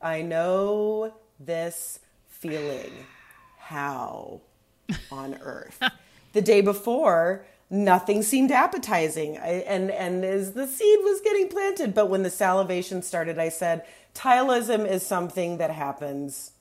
[0.07, 2.93] I know this feeling.
[3.59, 4.41] How
[5.11, 5.83] on earth?
[6.33, 11.93] the day before, nothing seemed appetizing, I, and and as the seed was getting planted,
[11.93, 16.53] but when the salivation started, I said, "Ptyalism is something that happens."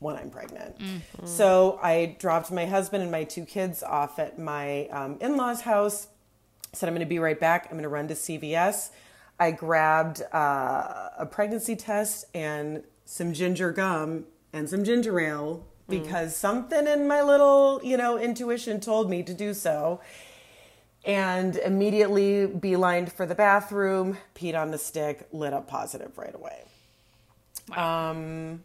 [0.00, 0.76] When I'm pregnant.
[1.24, 5.62] So I dropped my husband and my two kids off at my um, in law's
[5.62, 6.08] house
[6.74, 7.66] said I'm going to be right back.
[7.66, 8.90] I'm going to run to CVS.
[9.38, 16.02] I grabbed uh, a pregnancy test and some ginger gum and some ginger ale mm.
[16.02, 20.00] because something in my little, you know, intuition told me to do so.
[21.06, 26.62] And immediately beelined for the bathroom, peed on the stick, lit up positive right away.
[27.76, 28.64] Um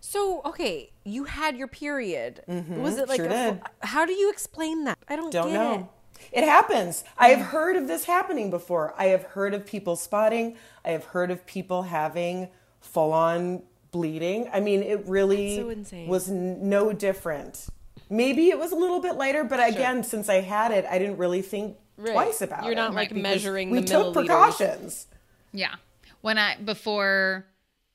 [0.00, 2.42] so, okay, you had your period.
[2.46, 4.98] Mm-hmm, Was it like sure a how do you explain that?
[5.08, 5.88] I don't, Don't know.
[6.30, 6.40] it.
[6.40, 7.04] It happens.
[7.16, 7.50] I have mm.
[7.50, 8.94] heard of this happening before.
[8.98, 10.56] I have heard of people spotting.
[10.84, 12.48] I have heard of people having
[12.82, 14.48] full on bleeding.
[14.52, 17.66] I mean, it really so was n- no different.
[18.10, 21.16] Maybe it was a little bit lighter, but again, since I had it, I didn't
[21.16, 22.12] really think Right.
[22.12, 22.66] twice about it.
[22.66, 25.06] You're not, like, because measuring we took precautions.
[25.52, 25.74] Yeah.
[26.22, 27.46] When I before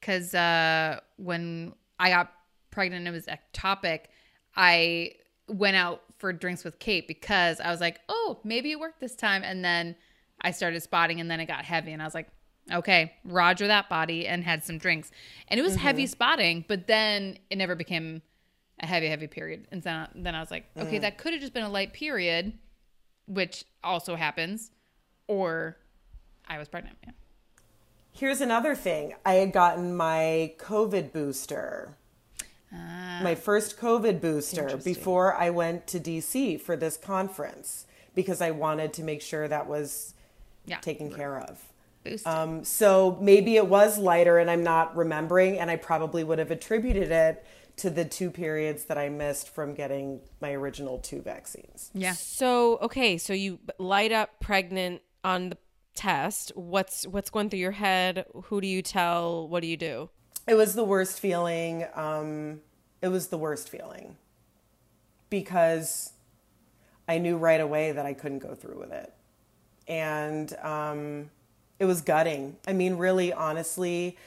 [0.02, 2.32] cuz uh when I got
[2.72, 4.02] pregnant it was ectopic,
[4.56, 5.14] I
[5.48, 9.16] went out for drinks with Kate because I was like, "Oh, maybe it worked this
[9.16, 9.96] time." And then
[10.42, 12.28] I started spotting and then it got heavy and I was like,
[12.72, 15.12] "Okay, Roger that body" and had some drinks.
[15.48, 18.22] And it was heavy spotting, but then it never became
[18.80, 19.68] a heavy heavy period.
[19.72, 22.54] And then then I was like, "Okay, that could have just been a light period."
[23.28, 24.72] Which also happens,
[25.28, 25.78] or
[26.48, 26.98] I was pregnant.
[27.04, 27.12] Yeah.
[28.14, 29.14] Here's another thing.
[29.26, 31.98] I had gotten my COVID booster.
[32.74, 33.22] Ah.
[33.24, 38.92] my first COVID booster before I went to DC for this conference because I wanted
[38.94, 40.14] to make sure that was
[40.66, 40.80] Yeah.
[40.80, 41.67] taken care of.
[42.10, 42.28] Boost.
[42.28, 46.52] Um, so maybe it was lighter and I'm not remembering, and I probably would have
[46.52, 47.46] attributed it
[47.78, 51.92] to the two periods that I missed from getting my original two vaccines.
[51.94, 52.14] yeah.
[52.14, 55.58] So, okay, so you light up pregnant on the
[55.94, 56.52] test.
[56.56, 58.26] What's what's going through your head?
[58.46, 59.48] Who do you tell?
[59.48, 60.10] What do you do?
[60.48, 61.86] It was the worst feeling.
[61.94, 62.62] Um,
[63.02, 64.18] it was the worst feeling
[65.30, 66.14] because
[67.08, 69.14] I knew right away that I couldn't go through with it.
[69.88, 71.30] And um,
[71.80, 72.56] it was gutting.
[72.68, 74.18] I mean, really, honestly,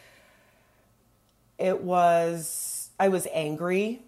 [1.58, 4.00] it was, I was angry.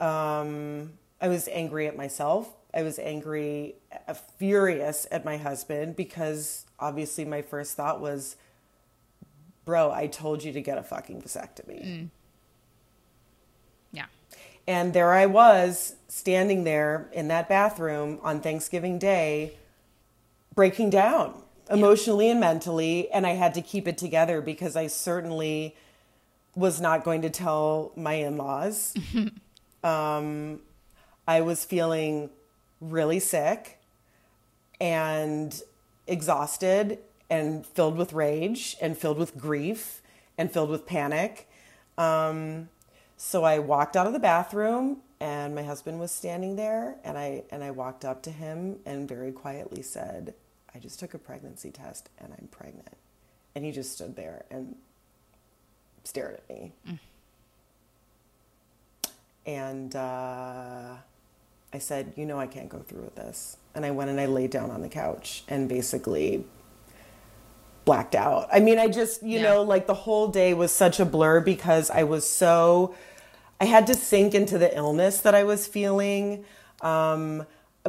[0.00, 2.54] Um, I was angry at myself.
[2.74, 3.74] I was angry,
[4.06, 8.36] uh, furious at my husband because obviously my first thought was,
[9.64, 12.08] bro, I told you to get a fucking vasectomy.
[13.90, 14.06] Yeah.
[14.66, 19.54] And there I was standing there in that bathroom on Thanksgiving Day,
[20.54, 23.10] breaking down emotionally and mentally.
[23.10, 25.76] And I had to keep it together because I certainly
[26.54, 28.94] was not going to tell my in laws.
[29.84, 30.60] um,
[31.26, 32.30] I was feeling
[32.80, 33.78] really sick
[34.80, 35.60] and
[36.06, 36.98] exhausted
[37.30, 40.00] and filled with rage and filled with grief
[40.36, 41.48] and filled with panic.
[41.96, 42.68] Um,
[43.16, 47.42] so I walked out of the bathroom and my husband was standing there and I
[47.50, 50.34] and I walked up to him and very quietly said,
[50.74, 52.96] "I just took a pregnancy test and I'm pregnant."
[53.54, 54.76] And he just stood there and
[56.04, 56.72] stared at me.
[59.46, 60.94] And uh,
[61.72, 64.26] I said, "You know I can't go through with this." And I went and I
[64.26, 66.44] laid down on the couch and basically
[67.84, 68.48] blacked out.
[68.52, 69.44] I mean, I just, you Yeah.
[69.54, 72.94] know, like the whole day was such a blur because I was so
[73.60, 76.44] I had to sink into the illness that I was feeling.
[76.80, 77.44] Um,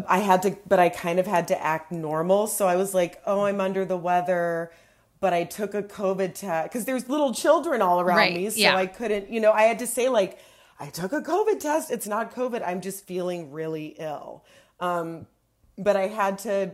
[0.08, 2.48] I had to, but I kind of had to act normal.
[2.48, 4.72] So I was like, oh, I'm under the weather.
[5.22, 8.50] But I took a COVID test because there's little children all around Right, me.
[8.50, 8.76] So yeah.
[8.78, 10.40] I couldn't, you know, I had to say, like,
[10.80, 11.92] I took a COVID test.
[11.92, 12.66] It's not COVID.
[12.66, 14.46] I'm just feeling really ill.
[14.80, 15.28] Um,
[15.78, 16.72] but I had to,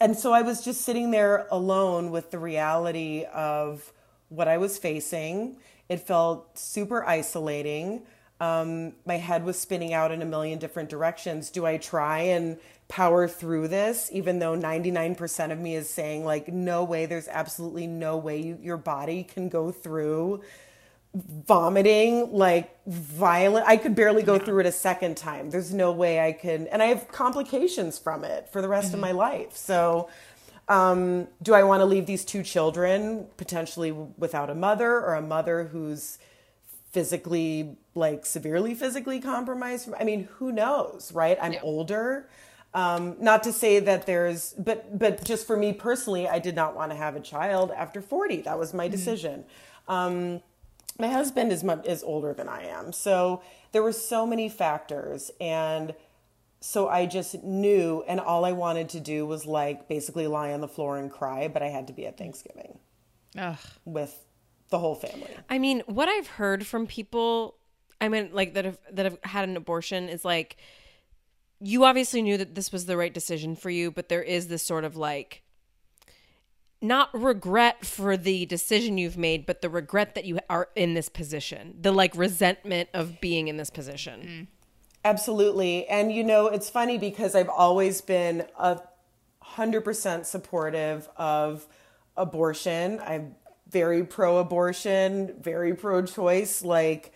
[0.00, 3.92] and so I was just sitting there alone with the reality of
[4.30, 5.58] what I was facing.
[5.90, 8.02] It felt super isolating.
[8.40, 11.50] Um, my head was spinning out in a million different directions.
[11.50, 16.48] Do I try and power through this, even though 99% of me is saying, like,
[16.48, 20.42] no way, there's absolutely no way you, your body can go through
[21.14, 25.50] vomiting like violent i could barely go through it a second time.
[25.50, 29.00] There's no way i can and i have complications from it for the rest of
[29.00, 29.56] my life.
[29.56, 30.10] So
[30.68, 35.22] um, do i want to leave these two children potentially without a mother or a
[35.22, 36.18] mother who's
[36.92, 39.88] physically like severely physically compromised.
[39.98, 41.38] I mean who knows right?
[41.40, 42.28] I'm older.
[42.74, 46.76] Um, not to say that there's but but just for me personally i did not
[46.76, 49.44] want to have a child after 40 that was my decision.
[49.88, 50.42] Um,
[50.98, 52.92] my husband is much is older than I am.
[52.92, 55.94] So there were so many factors and
[56.60, 60.60] so I just knew and all I wanted to do was like basically lie on
[60.60, 62.78] the floor and cry, but I had to be at Thanksgiving
[63.36, 63.58] Ugh.
[63.84, 64.24] with
[64.70, 65.30] the whole family.
[65.48, 67.56] I mean, what I've heard from people,
[68.00, 70.56] I mean, like that have that have had an abortion is like,
[71.60, 74.62] you obviously knew that this was the right decision for you, but there is this
[74.62, 75.42] sort of like,
[76.80, 81.08] not regret for the decision you've made, but the regret that you are in this
[81.08, 84.20] position, the like resentment of being in this position.
[84.20, 84.46] Mm.
[85.04, 85.86] Absolutely.
[85.88, 88.80] And you know, it's funny because I've always been a
[89.40, 91.66] hundred percent supportive of
[92.16, 93.00] abortion.
[93.00, 93.34] I'm
[93.70, 97.12] very pro abortion, very pro choice, like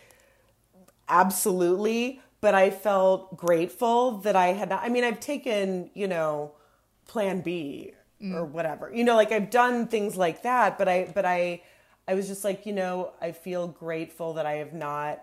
[1.09, 2.21] absolutely.
[2.41, 6.53] But I felt grateful that I had not I mean, I've taken, you know,
[7.07, 8.35] plan B mm.
[8.35, 8.91] or whatever.
[8.93, 11.63] You know, like I've done things like that, but I but I
[12.07, 15.23] I was just like, you know, I feel grateful that I have not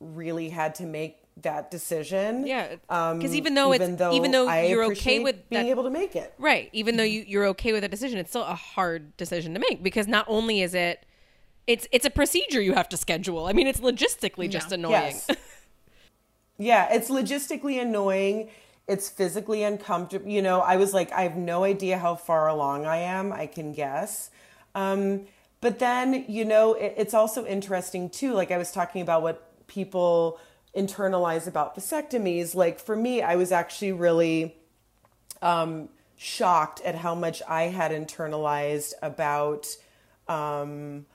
[0.00, 2.46] really had to make that decision.
[2.46, 5.84] Yeah, Um, 'cause even though it's- even though I you're okay with being that- able
[5.84, 6.34] to make it.
[6.38, 6.68] Right.
[6.72, 9.82] Even though you, you're okay with the decision, it's still a hard decision to make
[9.82, 11.04] because not only is it,
[11.66, 13.46] it's it's a procedure you have to schedule.
[13.46, 14.92] I mean, it's logistically just annoying.
[15.28, 15.28] Yes.
[16.58, 18.48] yeah, it's logistically annoying.
[18.88, 20.28] It's physically uncomfortable.
[20.28, 23.32] You know, I was like, I have no idea how far along I am.
[23.32, 24.30] I can guess.
[24.74, 25.26] Um,
[25.60, 28.32] but then, you know, it, it's also interesting too.
[28.32, 30.40] Like I was talking about what people
[30.76, 32.54] internalize about vasectomies.
[32.54, 34.56] Like for me, I was actually really
[35.42, 39.76] um, shocked at how much I had internalized about
[40.28, 41.06] um,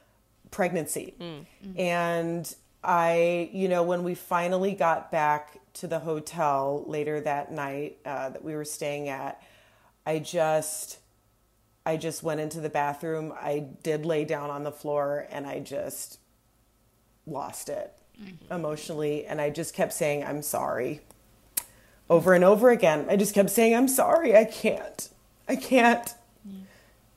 [0.51, 1.13] pregnancy.
[1.77, 7.97] And I, you know, when we finally got back to the hotel later that night
[8.05, 9.41] uh, that we were staying at,
[10.05, 10.99] I just,
[11.85, 13.33] I just went into the bathroom.
[13.39, 16.19] I did lay down on the floor and I just
[17.25, 17.91] lost it
[18.51, 19.25] emotionally.
[19.25, 21.01] And I just kept saying, I'm sorry
[22.09, 23.07] over and over again.
[23.09, 24.35] I just kept saying, I'm sorry.
[24.35, 25.09] I can't.
[25.47, 26.13] I can't.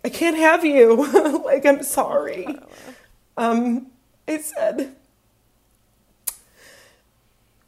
[0.04, 1.42] I can't have you.
[1.44, 2.46] like, I'm sorry.
[3.36, 3.88] Um,
[4.26, 4.94] I said,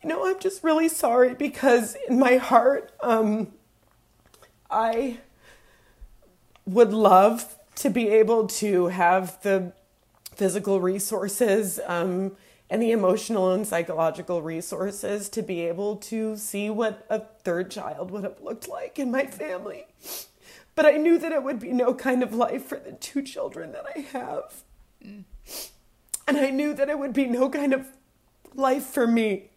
[0.02, 3.48] you know, I'm just really sorry because in my heart, um,
[4.70, 5.18] I
[6.64, 9.72] would love to be able to have the
[10.34, 12.32] physical resources um,
[12.70, 18.12] and the emotional and psychological resources to be able to see what a third child
[18.12, 19.87] would have looked like in my family.
[20.76, 23.73] But I knew that it would be no kind of life for the two children
[23.73, 24.62] that I have.
[25.02, 27.88] And I knew that it would be no kind of
[28.54, 29.50] life for me.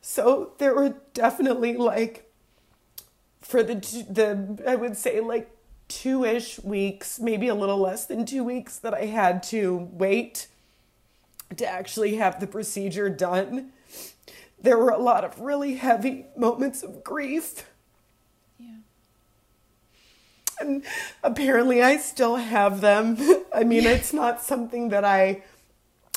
[0.00, 2.32] So there were definitely like
[3.40, 3.74] for the
[4.08, 5.50] the I would say like
[5.88, 10.46] two-ish weeks, maybe a little less than 2 weeks that I had to wait
[11.56, 13.72] to actually have the procedure done.
[14.60, 17.66] There were a lot of really heavy moments of grief.
[18.58, 18.76] Yeah.
[20.60, 20.84] And
[21.22, 23.16] apparently I still have them.
[23.54, 25.42] I mean, it's not something that I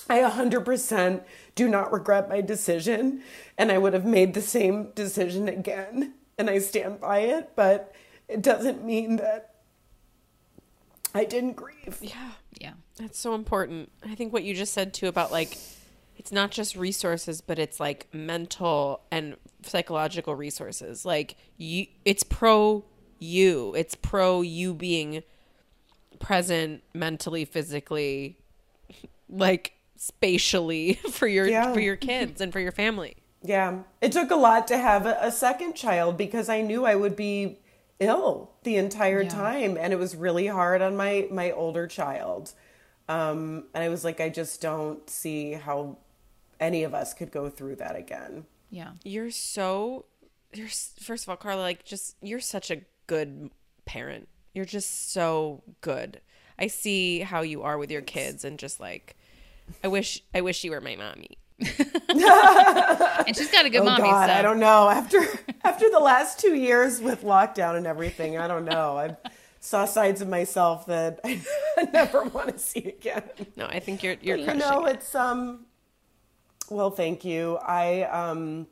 [0.10, 1.24] I 100%
[1.56, 3.24] do not regret my decision
[3.58, 7.94] and I would have made the same decision again and I stand by it, but
[8.28, 9.56] it doesn't mean that
[11.14, 12.00] I didn't grieve.
[12.02, 12.32] Yeah.
[12.98, 13.04] Yeah.
[13.08, 13.92] That's so important.
[14.04, 15.58] I think what you just said too about like
[16.16, 21.06] it's not just resources, but it's like mental and psychological resources.
[21.06, 22.86] Like you it's pro
[23.20, 23.74] you.
[23.76, 25.24] It's pro you being
[26.20, 28.38] present mentally, physically,
[29.30, 31.74] like spatially for your Yeah.
[31.74, 33.16] for your kids and for your family.
[33.42, 33.80] Yeah.
[34.02, 37.16] It took a lot to have a, a second child because I knew I would
[37.16, 37.60] be
[38.00, 39.30] ill the entire Yeah.
[39.30, 42.54] time and it was really hard on my my older child.
[43.10, 45.98] Um and I was like I just don't see how
[46.60, 48.46] any of us could go through that again.
[48.70, 48.92] Yeah.
[49.04, 50.06] You're so
[50.54, 53.50] you're first of all, Carla, like just you're such a good
[53.86, 54.28] parent.
[54.54, 56.22] You're just so good.
[56.58, 59.16] I see how you are with your kids and just like
[59.84, 61.38] I wish I wish you were my mommy.
[63.26, 64.04] And she's got a good oh mommy.
[64.04, 64.34] god, so.
[64.34, 64.90] I don't know.
[64.90, 65.20] After
[65.64, 68.98] after the last 2 years with lockdown and everything, I don't know.
[68.98, 69.16] I
[69.64, 71.40] saw sides of myself that I
[71.94, 73.24] never want to see again.
[73.56, 74.96] No, I think you're you're you crushing know it.
[74.96, 75.66] it's um
[76.70, 78.68] well thank you i um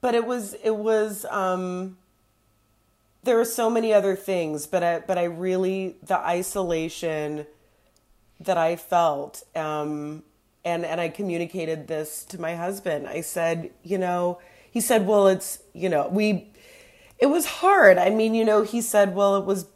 [0.00, 1.96] but it was it was um
[3.22, 7.46] there were so many other things but i but i really the isolation
[8.40, 10.22] that i felt um
[10.64, 14.38] and and i communicated this to my husband i said you know
[14.70, 16.48] he said well it's you know we
[17.18, 19.66] it was hard i mean you know he said well it was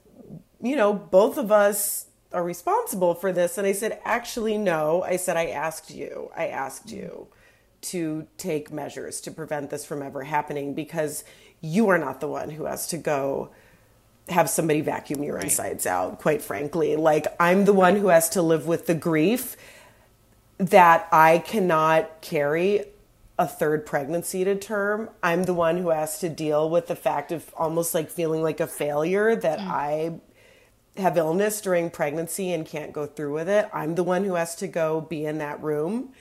[0.63, 3.59] you know, both of us are responsible for this.
[3.59, 5.03] And I said, actually, no.
[5.03, 7.29] I said, I asked you, I asked you
[7.83, 11.25] to take measures to prevent this from ever happening because
[11.61, 13.51] you are not the one who has to go
[14.29, 16.95] have somebody vacuum your insides out, quite frankly.
[16.95, 19.57] Like, I'm the one who has to live with the grief
[20.59, 22.85] that I cannot carry
[23.41, 25.09] a third pregnancy to term.
[25.23, 28.61] I'm the one who has to deal with the fact of almost like feeling like
[28.61, 30.21] a failure that I
[30.99, 33.67] have illness during pregnancy and can't go through with it.
[33.73, 36.13] I'm the one who has to go be in that room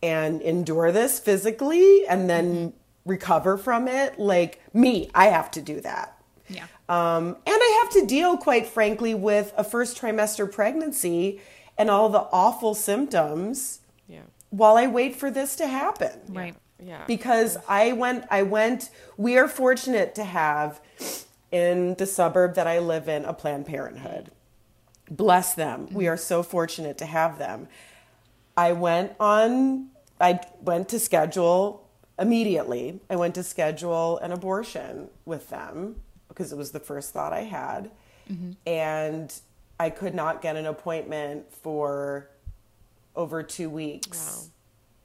[0.00, 2.72] and endure this physically and then
[3.04, 4.20] recover from it.
[4.20, 6.22] Like me, I have to do that.
[6.48, 6.66] Yeah.
[6.88, 11.40] Um, and I have to deal, quite frankly, with a first trimester pregnancy
[11.76, 13.79] and all the awful symptoms.
[14.50, 16.20] While I wait for this to happen.
[16.28, 16.54] Right.
[16.82, 17.04] Yeah.
[17.06, 20.80] Because I went, I went, we are fortunate to have
[21.50, 24.30] in the suburb that I live in a Planned Parenthood.
[25.10, 25.88] Bless them.
[25.90, 26.12] We mm-hmm.
[26.12, 27.68] are so fortunate to have them.
[28.56, 29.88] I went on,
[30.20, 31.88] I went to schedule
[32.18, 33.00] immediately.
[33.08, 35.96] I went to schedule an abortion with them
[36.28, 37.90] because it was the first thought I had.
[38.30, 38.52] Mm-hmm.
[38.66, 39.34] And
[39.80, 42.28] I could not get an appointment for
[43.14, 44.50] over two weeks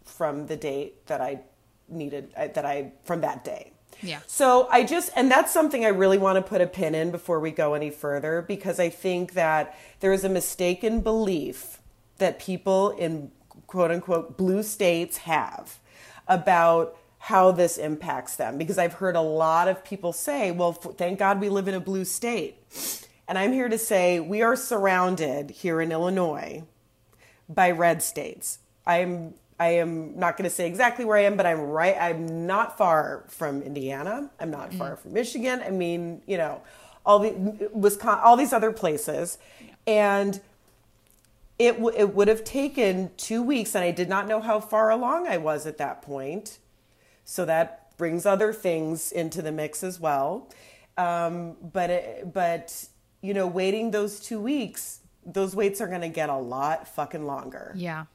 [0.03, 1.41] from the date that I
[1.89, 3.71] needed, uh, that I, from that day.
[4.01, 4.19] Yeah.
[4.27, 7.39] So I just, and that's something I really want to put a pin in before
[7.39, 11.79] we go any further because I think that there is a mistaken belief
[12.17, 13.31] that people in
[13.67, 15.79] quote unquote blue states have
[16.27, 18.57] about how this impacts them.
[18.57, 21.73] Because I've heard a lot of people say, well, f- thank God we live in
[21.73, 22.55] a blue state.
[23.27, 26.63] And I'm here to say we are surrounded here in Illinois
[27.49, 28.59] by red states.
[28.85, 31.95] I'm I am not going to say exactly where I am, but I'm right.
[31.97, 34.29] I'm not far from Indiana.
[34.39, 35.63] I'm not far from Michigan.
[35.65, 36.61] I mean, you know,
[37.05, 39.37] all the Wisconsin, all these other places,
[39.87, 40.41] and
[41.57, 44.89] it w- it would have taken two weeks, and I did not know how far
[44.89, 46.59] along I was at that point.
[47.23, 50.49] So that brings other things into the mix as well.
[50.97, 52.87] Um, but it, but
[53.21, 57.25] you know, waiting those two weeks, those waits are going to get a lot fucking
[57.25, 57.73] longer.
[57.75, 58.05] Yeah.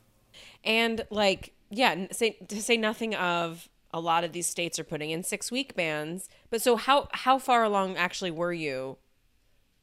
[0.64, 5.10] And like, yeah, say to say nothing of a lot of these states are putting
[5.10, 6.28] in six week bans.
[6.50, 8.96] But so how how far along actually were you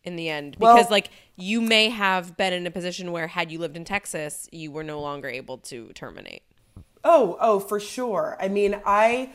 [0.03, 0.55] in the end?
[0.59, 3.83] Well- Because like you may have been in a position where had you lived in
[3.83, 6.43] Texas, you were no longer able to terminate.
[7.03, 8.37] Oh, oh, for sure.
[8.39, 9.31] I mean, I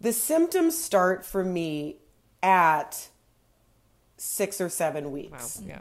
[0.00, 1.96] the symptoms start for me
[2.42, 3.08] at
[4.16, 5.10] six or seven Wow.
[5.10, 5.62] weeks.
[5.66, 5.80] Yeah.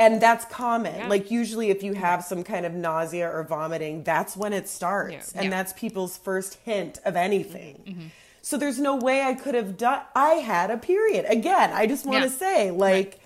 [0.00, 0.94] And that's common.
[0.96, 1.08] Yeah.
[1.08, 5.32] Like usually if you have some kind of nausea or vomiting, that's when it starts.
[5.34, 5.42] Yeah.
[5.42, 5.50] And Yeah.
[5.50, 7.82] that's people's first hint of anything.
[7.86, 8.06] Mm-hmm.
[8.40, 11.26] So there's no way I could have done I had a period.
[11.28, 13.20] Again, I just want to say like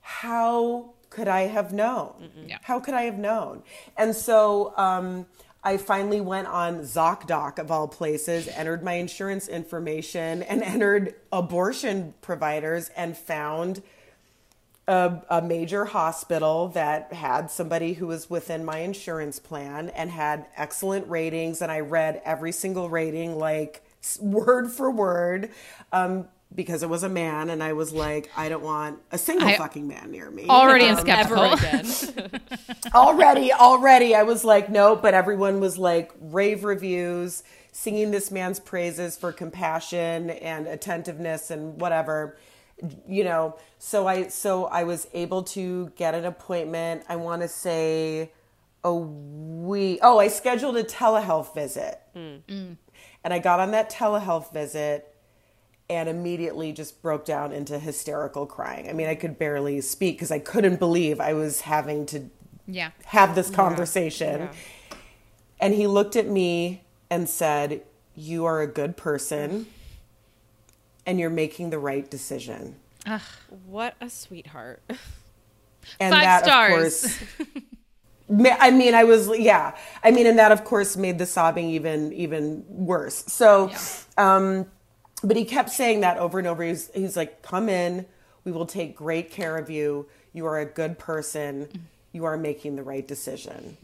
[0.00, 2.30] how could I have known?
[2.62, 3.62] How could I have known?
[3.96, 5.26] And so um,
[5.62, 12.14] I finally went on ZocDoc of all places, entered my insurance information, and entered abortion
[12.22, 13.82] providers, and found
[14.88, 20.46] a, a major hospital that had somebody who was within my insurance plan and had
[20.56, 21.62] excellent ratings.
[21.62, 23.84] And I read every single rating, like
[24.20, 25.50] word for word.
[25.92, 29.46] Um, because it was a man, and I was like, I don't want a single
[29.48, 30.46] I- fucking man near me.
[30.48, 31.52] Already am Um, skeptical.
[31.52, 32.40] Again.
[32.94, 38.58] already already i was like no but everyone was like rave reviews singing this man's
[38.58, 42.38] praises for compassion and attentiveness and whatever
[43.08, 47.48] you know so i so i was able to get an appointment i want to
[47.48, 48.30] say
[48.84, 52.00] a week oh i scheduled a telehealth visit.
[52.16, 52.76] Mm.
[53.24, 55.14] And i got on that telehealth visit
[55.90, 58.88] and immediately just broke down into hysterical crying.
[58.88, 62.30] I mean i could barely speak because i couldn't believe i was having to
[62.66, 62.90] Yeah.
[63.06, 64.50] have this conversation.
[65.60, 67.82] And he looked at me and said
[68.14, 69.66] you are a good person
[71.08, 72.76] and you're making the right decision.
[73.66, 74.82] What a sweetheart.
[75.98, 77.04] and Five that stars.
[77.04, 77.58] of course
[78.60, 79.74] i mean i was yeah.
[80.04, 83.24] I mean and that of course made the sobbing even even worse.
[83.26, 83.72] So
[84.18, 84.66] um
[85.24, 86.62] but he kept saying that over and over.
[86.62, 88.04] He's, he's like come in.
[88.44, 90.06] We will take great care of you.
[90.34, 91.68] You are a good person.
[92.12, 93.78] You are making the right decision.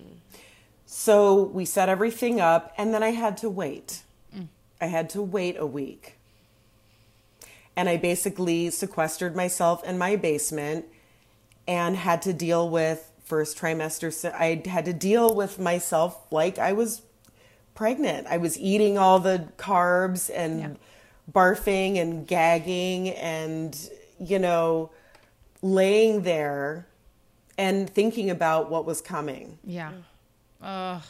[0.84, 4.02] So we set everything up and then i had to wait.
[4.78, 6.18] I had to wait a week
[7.76, 10.84] and i basically sequestered myself in my basement
[11.66, 16.72] and had to deal with first trimester i had to deal with myself like i
[16.72, 17.02] was
[17.74, 20.76] pregnant i was eating all the carbs and
[21.32, 23.88] barfing and gagging and
[24.20, 24.90] you know
[25.62, 26.86] laying there
[27.56, 29.92] and thinking about what was coming Yeah.
[30.62, 31.02] Ugh.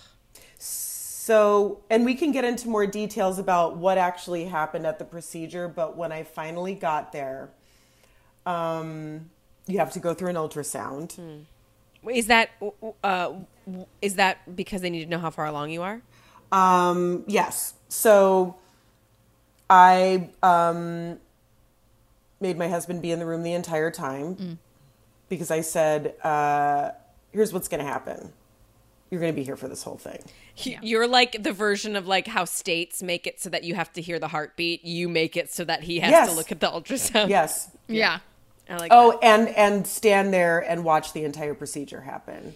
[0.58, 0.93] so,
[1.28, 5.96] and we can get into more details about what actually happened at the procedure, but
[5.96, 7.48] when I finally got there,
[8.44, 9.30] um,
[9.66, 11.46] you have to go through an ultrasound.
[12.12, 12.50] Is that
[13.02, 13.32] uh,
[14.02, 16.02] is that because they need to know how far along you are?
[16.52, 17.72] Um, yes.
[17.88, 18.56] So
[19.70, 21.18] I um,
[22.38, 24.58] made my husband be in the room the entire time
[25.30, 26.90] because I said, uh,
[27.32, 28.32] here's what's going to happen.
[29.14, 30.18] You're going to be here for this whole thing.
[30.56, 33.92] You- You're like the version of like how states make it so that you have
[33.92, 34.84] to hear the heartbeat.
[34.84, 36.30] You make it so that he has Yes.
[36.30, 37.28] to look at the ultrasound.
[37.28, 37.70] Yes.
[37.86, 38.18] Yeah.
[38.68, 42.54] I like Oh, and and stand there and watch the entire procedure happen.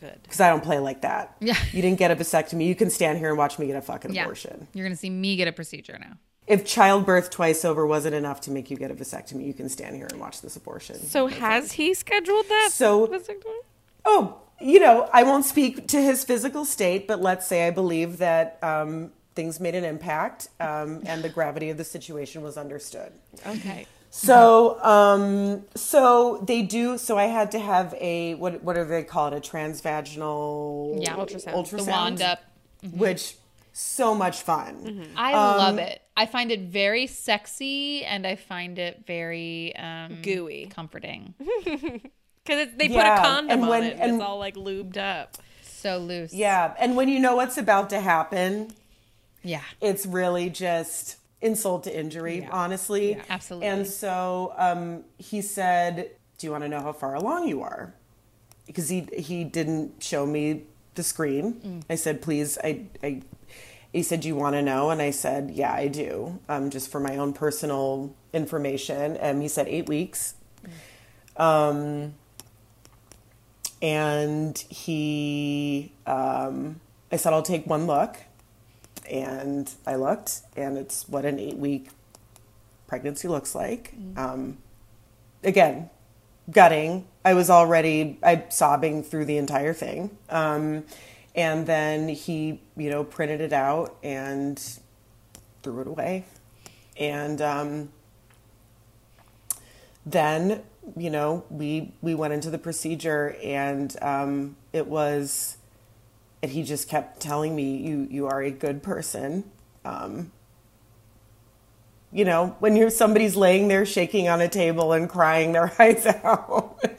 [0.00, 0.18] Good.
[0.22, 1.36] Because I don't play like that.
[1.40, 1.54] Yeah.
[1.72, 2.66] You didn't get a vasectomy.
[2.66, 4.22] You can stand here and watch me get a fucking Yeah.
[4.22, 4.68] abortion.
[4.72, 6.14] You're going to see me get a procedure now.
[6.46, 9.96] If childbirth twice over wasn't enough to make you get a vasectomy, you can stand
[9.96, 10.96] here and watch this abortion.
[10.96, 12.70] So has he scheduled that?
[12.72, 13.58] So- vasectomy?
[14.06, 18.18] Oh, you know, I won't speak to his physical state, but let's say I believe
[18.18, 23.12] that um, things made an impact um, and the gravity of the situation was understood.
[23.46, 23.86] Okay.
[24.12, 26.98] So, um, so they do.
[26.98, 28.62] So I had to have a what?
[28.64, 29.34] What do they call it?
[29.34, 31.14] A transvaginal Yeah.
[31.16, 31.54] Ultrasound.
[31.54, 31.84] Ultrasound.
[31.84, 32.40] The wand up.
[32.92, 33.36] which
[33.72, 34.74] so much fun.
[34.84, 35.16] Mm-hmm.
[35.16, 36.02] I Um, love it.
[36.16, 40.66] I find it very sexy and I find it very um, Gooey.
[40.74, 41.34] comforting.
[42.50, 43.92] Because they put a condom and when- on it.
[43.94, 45.36] And and- it's all like lubed up.
[45.62, 46.34] So loose.
[46.34, 48.72] Yeah, and when you know what's about to happen,
[49.42, 49.62] Yeah.
[49.80, 53.18] it's really just insult to injury, honestly.
[53.30, 53.66] absolutely.
[53.68, 57.94] And so um, he said, "Do you want to know how far along you are?"
[58.66, 60.64] Because he he didn't show me
[60.96, 61.54] the screen.
[61.64, 61.82] Mm.
[61.88, 63.22] I said, "Please, I." I
[63.92, 66.90] he said, "Do you want to know?" And I said, "Yeah, I do, um, just
[66.92, 70.34] for my own personal information." And he said, eight weeks."
[71.36, 72.14] Um,
[73.82, 78.16] and he, um, I said, I'll take one look.
[79.10, 81.88] And I looked, and it's what an eight week
[82.86, 83.94] pregnancy looks like.
[84.16, 84.58] Um,
[85.42, 85.90] again,
[86.50, 87.06] gutting.
[87.24, 90.16] I was already I sobbing through the entire thing.
[90.28, 90.84] Um,
[91.34, 94.60] and then he, you know, printed it out and
[95.62, 96.24] threw it away.
[96.96, 97.88] And um,
[100.04, 100.62] then,
[100.96, 105.56] you know, we we went into the procedure, and um, it was,
[106.42, 109.44] and he just kept telling me, "You you are a good person."
[109.84, 110.32] Um,
[112.12, 116.06] you know, when you're somebody's laying there shaking on a table and crying their eyes
[116.06, 116.78] out.
[116.82, 116.98] it,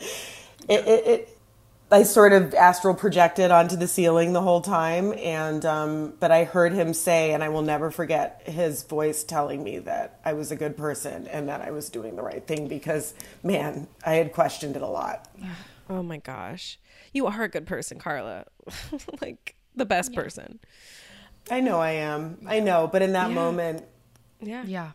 [0.69, 1.37] it, it,
[1.91, 6.45] I sort of astral projected onto the ceiling the whole time, and um, but I
[6.45, 10.51] heard him say, and I will never forget his voice telling me that I was
[10.51, 13.13] a good person and that I was doing the right thing because,
[13.43, 15.27] man, I had questioned it a lot.
[15.89, 16.79] Oh my gosh.
[17.11, 18.45] You are a good person, Carla.
[19.21, 20.59] like the best person.
[21.49, 23.83] I know I am, I know, but in that moment,
[24.39, 24.63] Yeah.
[24.65, 24.91] Yeah.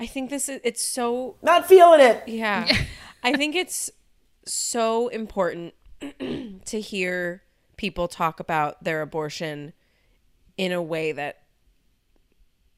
[0.00, 2.22] I think this is it's so not feeling it.
[2.26, 2.66] yeah.
[3.22, 3.90] I think it's
[4.46, 5.74] so important
[6.64, 7.42] to hear
[7.76, 9.72] people talk about their abortion
[10.56, 11.42] in a way that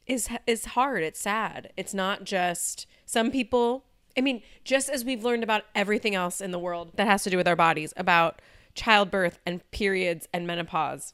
[0.06, 1.02] is is hard.
[1.02, 1.72] It's sad.
[1.76, 3.84] It's not just some people.
[4.16, 7.30] I mean, just as we've learned about everything else in the world that has to
[7.30, 8.40] do with our bodies, about
[8.74, 11.12] childbirth and periods and menopause,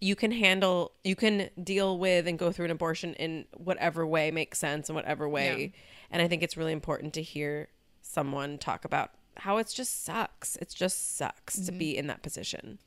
[0.00, 4.30] you can handle you can deal with and go through an abortion in whatever way
[4.30, 5.72] makes sense in whatever way
[6.10, 7.68] and i think it's really important to hear
[8.02, 12.78] someone talk about how it's just sucks it just sucks to be in that position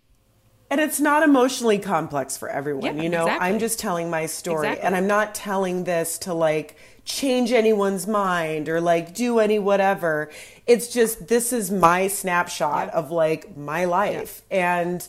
[0.69, 2.97] And it's not emotionally complex for everyone.
[2.97, 3.47] Yeah, you know, exactly.
[3.47, 4.85] I'm just telling my story Exactly.
[4.85, 6.75] and I'm not telling this to like
[7.05, 10.29] change anyone's mind or like do any whatever.
[10.65, 14.41] It's just this is my snapshot of like my life.
[14.51, 15.07] And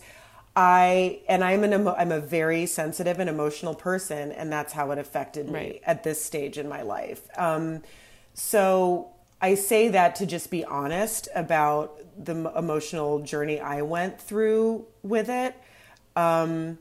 [0.54, 4.92] I and I'm an emo- I'm a very sensitive and emotional person and that's how
[4.92, 5.80] it affected me Right.
[5.84, 7.22] at this stage in my life.
[7.36, 7.82] Um
[8.34, 9.08] so
[9.40, 15.28] I say that to just be honest about the emotional journey I went through with
[15.28, 15.54] it.
[16.16, 16.78] Um,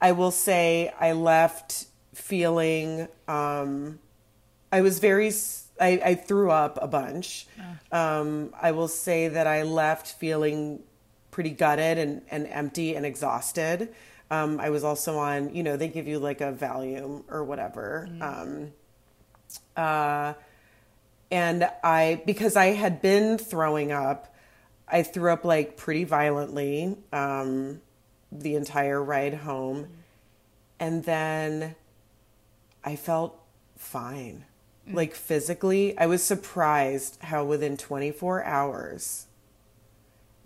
[0.00, 3.98] I will say I left feeling, um,
[4.70, 5.32] I was very,
[5.80, 7.46] I threw up a bunch.
[7.90, 10.80] Um, I will say that I left feeling
[11.30, 13.94] pretty gutted and, and empty and exhausted.
[14.30, 18.08] Um, I was also on, you know, they give you like a Valium or whatever.
[18.20, 18.72] Um,
[19.76, 20.34] uh,
[21.30, 24.34] and I because I had been throwing up,
[24.86, 27.80] I threw up like pretty violently um,
[28.32, 29.88] the entire ride home,
[30.80, 31.74] and then
[32.84, 33.38] I felt
[33.76, 34.44] fine,
[34.90, 35.96] like physically.
[35.98, 39.26] I was surprised how within 24 hours.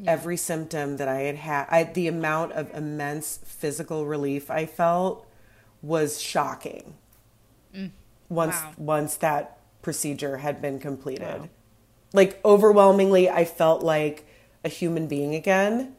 [0.04, 5.24] Every symptom that I had had, I, the amount of immense physical relief I felt
[5.80, 6.94] was shocking.
[8.28, 8.72] Once Wow.
[8.78, 11.50] once that procedure had been completed,
[12.12, 14.26] like overwhelmingly, I felt like
[14.64, 15.94] a human being again.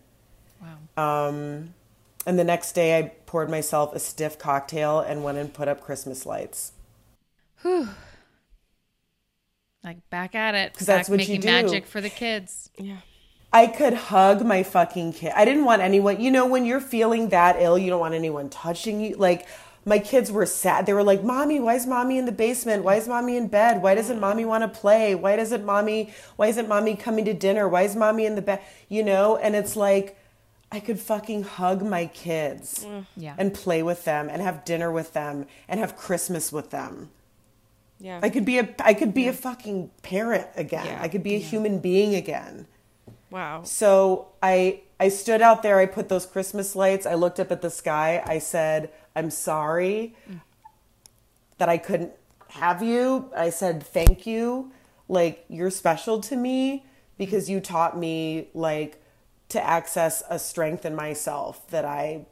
[0.61, 1.27] Wow.
[1.27, 1.73] Um,
[2.25, 5.81] and the next day, I poured myself a stiff cocktail and went and put up
[5.81, 6.71] Christmas lights.
[7.61, 7.89] Whew.
[9.83, 10.73] Like back at it.
[10.73, 11.47] Because that's Back what you making do.
[11.47, 12.69] magic for the kids.
[12.77, 12.97] yeah
[13.51, 15.31] I could hug my fucking kid.
[15.35, 18.49] I didn't want anyone, you know, when you're feeling that ill, you don't want anyone
[18.49, 19.15] touching you.
[19.15, 19.45] Like,
[19.85, 20.85] my kids were sad.
[20.85, 22.83] They were like, Mommy, why is mommy in the basement?
[22.83, 23.81] Why is mommy in bed?
[23.81, 25.13] Why doesn't mommy want to play?
[25.15, 27.67] Why doesn't mommy, why isn't mommy coming to dinner?
[27.67, 28.61] Why is mommy in the bed?
[28.87, 30.17] You know, and it's like,
[30.73, 33.05] I could fucking hug my kids mm.
[33.15, 33.35] Yeah.
[33.37, 37.11] and play with them and have dinner with them and have Christmas with them.
[37.99, 40.87] yeah I could be a, I could be a fucking parent again.
[40.87, 40.99] Yeah.
[40.99, 42.65] I could be a human being again.
[43.29, 47.51] wow So I I stood out there, I put those Christmas lights, I looked up
[47.51, 50.15] at the sky, I said, I'm sorry
[51.57, 52.13] that I couldn't
[52.49, 53.31] have you.
[53.35, 54.71] I said thank you.
[55.07, 56.85] Like you're special to me
[57.17, 59.01] because you taught me like
[59.49, 62.25] to access a strength in myself that I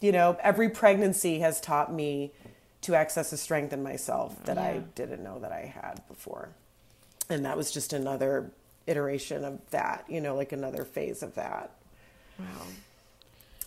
[0.00, 2.32] you know, every pregnancy has taught me
[2.80, 6.48] to access a strength in myself that I didn't know that I had before
[7.32, 8.50] and that was just another
[8.86, 11.70] iteration of that you know like another phase of that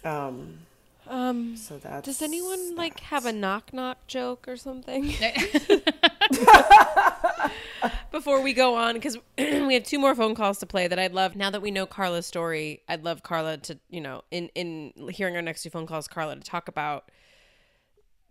[0.04, 0.60] wow um
[1.08, 5.14] um so that's does anyone like have a knock knock joke or something?
[8.12, 11.14] Before we go on because we have two more phone calls to play that i'd
[11.14, 14.94] love now that we know carla's story i'd love carla to you know in in
[15.12, 17.12] hearing our next two phone calls carla to talk about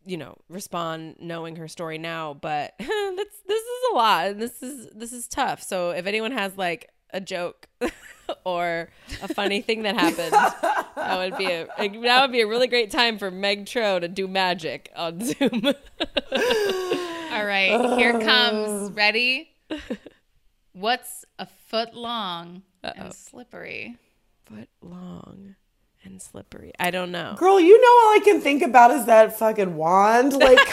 [0.07, 4.63] you know respond knowing her story now but that's this is a lot and this
[4.63, 5.63] is this is tough.
[5.63, 7.67] So if anyone has like a joke
[8.45, 8.91] or
[9.23, 11.67] a funny thing that happened that would be a
[12.03, 15.63] that would be a really great time for meg tro to do magic on zoom
[17.35, 18.93] All right, here comes.
[18.93, 19.51] Ready?
[20.73, 23.97] What's a foot long and slippery?
[24.45, 25.57] foot long
[26.05, 29.39] and slippery i don't know girl you know all i can think about is that
[29.39, 30.59] fucking wand like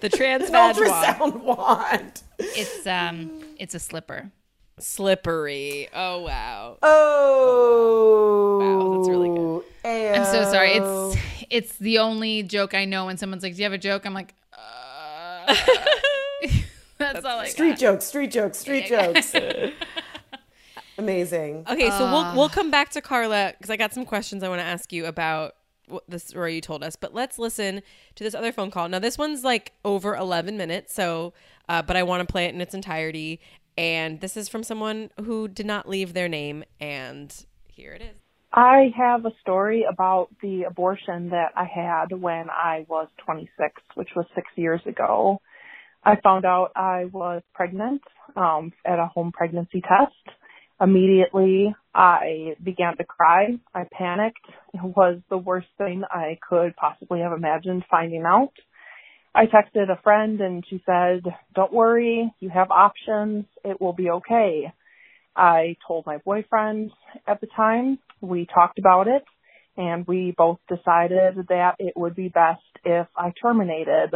[0.00, 0.76] the trans wand.
[0.78, 4.30] ultrasound wand It's um, it's a slipper.
[4.78, 9.64] slippery oh wow oh Wow, that's really good.
[9.84, 10.72] I'm so sorry.
[10.74, 11.16] It's
[11.50, 14.14] it's the only joke I know when someone's like, "Do you have a joke?" I'm
[14.14, 15.54] like, uh,
[16.98, 19.32] "That's all I street got." jokes street jokes street jokes
[20.98, 24.48] amazing Okay, so we'll we'll come back to Carla because I got some questions I
[24.48, 25.54] want to ask you about
[25.86, 26.96] what the story you told us.
[26.96, 27.82] But let's listen
[28.16, 28.88] to this other phone call.
[28.88, 31.32] Now this one's like over eleven minutes, so
[31.68, 33.40] uh, but I want to play it in its entirety.
[33.76, 37.32] And this is from someone who did not leave their name, and
[37.68, 38.20] here it is.
[38.52, 44.08] I have a story about the abortion that I had when I was 26, which
[44.16, 45.40] was six years ago.
[46.02, 48.02] I found out I was pregnant
[48.36, 50.36] um, at a home pregnancy test.
[50.80, 53.58] Immediately, I began to cry.
[53.74, 54.46] I panicked.
[54.72, 58.52] It was the worst thing I could possibly have imagined finding out.
[59.34, 61.22] I texted a friend and she said,
[61.54, 63.44] Don't worry, you have options.
[63.64, 64.72] It will be okay.
[65.36, 66.90] I told my boyfriend
[67.26, 67.98] at the time.
[68.20, 69.24] We talked about it
[69.76, 74.10] and we both decided that it would be best if I terminated.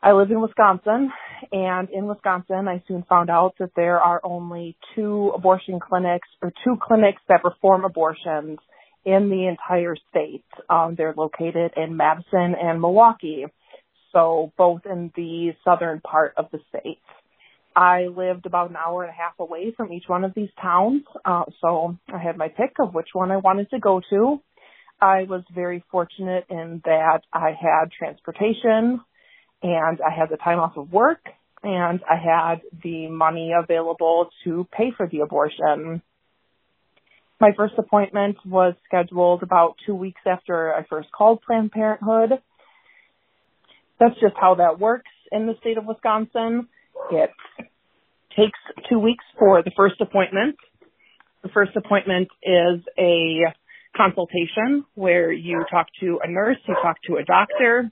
[0.00, 1.10] I live in Wisconsin
[1.50, 6.52] and in Wisconsin I soon found out that there are only two abortion clinics or
[6.62, 8.58] two clinics that perform abortions
[9.04, 10.44] in the entire state.
[10.70, 13.46] Um, they're located in Madison and Milwaukee,
[14.12, 17.00] so both in the southern part of the state.
[17.76, 21.02] I lived about an hour and a half away from each one of these towns,
[21.24, 24.40] uh, so I had my pick of which one I wanted to go to.
[25.00, 29.00] I was very fortunate in that I had transportation
[29.62, 31.20] and I had the time off of work
[31.62, 36.02] and I had the money available to pay for the abortion.
[37.40, 42.40] My first appointment was scheduled about two weeks after I first called Planned Parenthood.
[44.00, 46.68] That's just how that works in the state of Wisconsin.
[47.10, 47.30] It
[48.36, 50.56] takes two weeks for the first appointment.
[51.42, 53.40] The first appointment is a
[53.96, 57.90] consultation where you talk to a nurse, you talk to a doctor,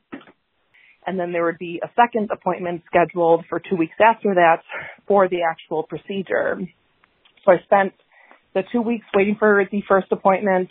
[1.07, 4.63] and then there would be a second appointment scheduled for two weeks after that
[5.07, 6.59] for the actual procedure.
[7.45, 7.93] So I spent
[8.55, 10.69] the two weeks waiting for the first appointment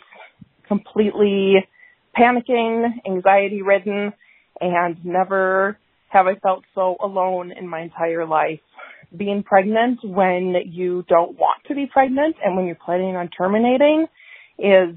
[0.68, 1.54] completely
[2.18, 4.12] panicking, anxiety ridden,
[4.60, 5.78] and never
[6.08, 8.60] have I felt so alone in my entire life.
[9.16, 14.06] Being pregnant when you don't want to be pregnant and when you're planning on terminating
[14.58, 14.96] is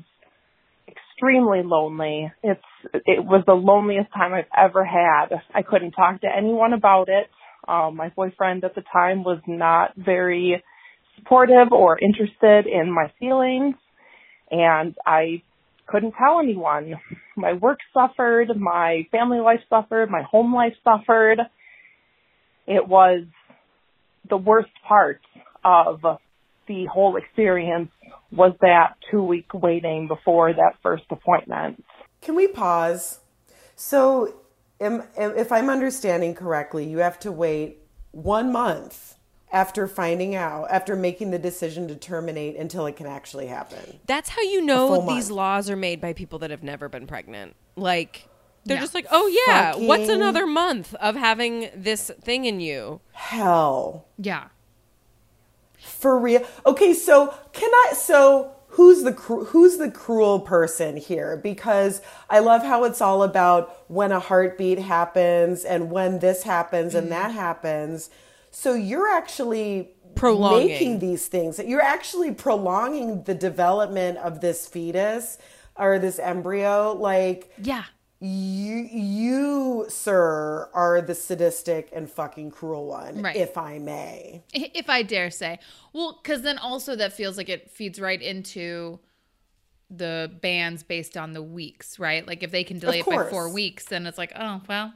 [0.87, 2.31] extremely lonely.
[2.43, 2.61] It's
[2.93, 5.27] it was the loneliest time I've ever had.
[5.53, 7.27] I couldn't talk to anyone about it.
[7.67, 10.63] Um, my boyfriend at the time was not very
[11.17, 13.75] supportive or interested in my feelings,
[14.49, 15.43] and I
[15.89, 16.95] couldn't tell anyone.
[17.35, 21.39] My work suffered, my family life suffered, my home life suffered.
[22.67, 23.23] It was
[24.29, 25.21] the worst part
[25.63, 26.01] of
[26.67, 27.89] the whole experience
[28.31, 31.83] was that two week waiting before that first appointment.
[32.21, 33.19] Can we pause?
[33.75, 34.35] So,
[34.79, 37.77] if I'm understanding correctly, you have to wait
[38.11, 39.15] one month
[39.51, 43.99] after finding out, after making the decision to terminate until it can actually happen.
[44.05, 45.31] That's how you know these month.
[45.31, 47.55] laws are made by people that have never been pregnant.
[47.75, 48.27] Like
[48.65, 48.81] they're Yeah.
[48.81, 54.05] just like, "Oh yeah, what's another month of having this thing in you?" Hell.
[54.17, 54.49] Yeah.
[55.77, 56.45] For real.
[56.65, 62.39] Okay, so can I so who's the cru- who's the cruel person here because I
[62.39, 67.11] love how it's all about when a heartbeat happens and when this happens and mm.
[67.11, 68.09] that happens.
[68.51, 70.67] So you're actually Prolonging.
[70.67, 71.59] making these things.
[71.59, 75.37] You're actually prolonging the development of this fetus
[75.75, 77.85] or this embryo like Yeah.
[78.19, 83.35] you you sir are the sadistic and fucking cruel one Right.
[83.35, 84.43] if I may.
[84.53, 85.59] if I dare say.
[85.93, 88.99] Well, because then also that feels like it feeds right into
[89.89, 92.27] the bans based on the weeks, right?
[92.27, 94.93] Like if they can delay it by four weeks, then it's like, oh well,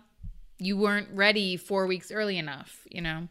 [0.60, 3.28] you weren't ready four weeks early enough, you know?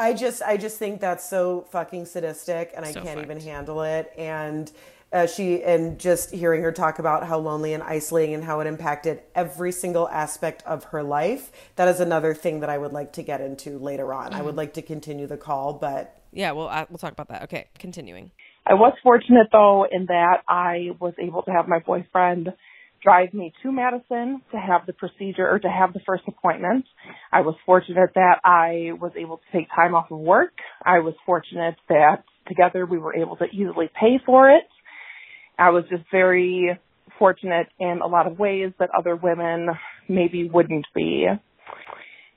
[0.00, 3.82] I just I just think that's so fucking sadistic and I So can't even handle
[3.82, 4.72] it and
[5.12, 8.66] uh, she and just hearing her talk about how lonely and isolating and how it
[8.66, 13.12] impacted every single aspect of her life that is another thing that I would like
[13.14, 14.32] to get into later on.
[14.32, 17.42] I would like to continue the call but Yeah, well, I, we'll talk about that.
[17.42, 18.30] Okay, continuing.
[18.66, 22.54] I was fortunate though in that I was able to have my boyfriend
[23.02, 26.84] drive me to Madison to have the procedure or to have the first appointment.
[27.32, 30.52] I was fortunate that I was able to take time off of work.
[30.84, 34.64] I was fortunate that together we were able to easily pay for it.
[35.58, 36.78] I was just very
[37.18, 39.68] fortunate in a lot of ways that other women
[40.08, 41.26] maybe wouldn't be.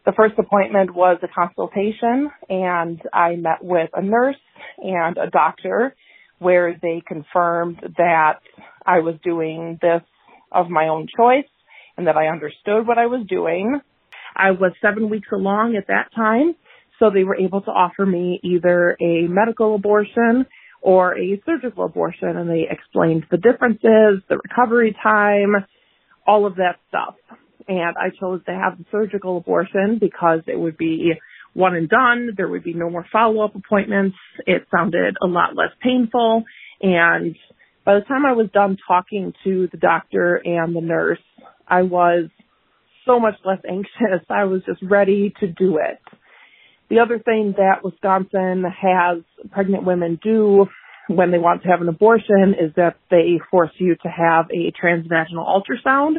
[0.05, 4.35] The first appointment was a consultation and I met with a nurse
[4.77, 5.95] and a doctor
[6.39, 8.39] where they confirmed that
[8.85, 10.01] I was doing this
[10.53, 11.45] of my own choice
[11.97, 13.79] and that I understood what I was doing.
[14.35, 16.55] I was seven weeks along at that time,
[16.99, 20.45] so they were able to offer me either a medical abortion
[20.81, 25.65] or a surgical abortion and they explained the differences, the recovery time,
[26.27, 27.15] all of that stuff.
[27.67, 31.13] And I chose to have the surgical abortion because it would be
[31.53, 32.31] one and done.
[32.35, 34.17] There would be no more follow-up appointments.
[34.45, 36.43] It sounded a lot less painful.
[36.81, 37.35] And
[37.85, 41.19] by the time I was done talking to the doctor and the nurse,
[41.67, 42.29] I was
[43.05, 44.25] so much less anxious.
[44.29, 45.99] I was just ready to do it.
[46.89, 50.67] The other thing that Wisconsin has pregnant women do
[51.07, 54.71] when they want to have an abortion is that they force you to have a
[54.71, 56.15] transvaginal ultrasound,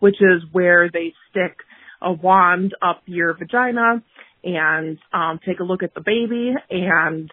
[0.00, 1.56] which is where they stick
[2.02, 4.02] a wand up your vagina
[4.44, 7.30] and um, take a look at the baby and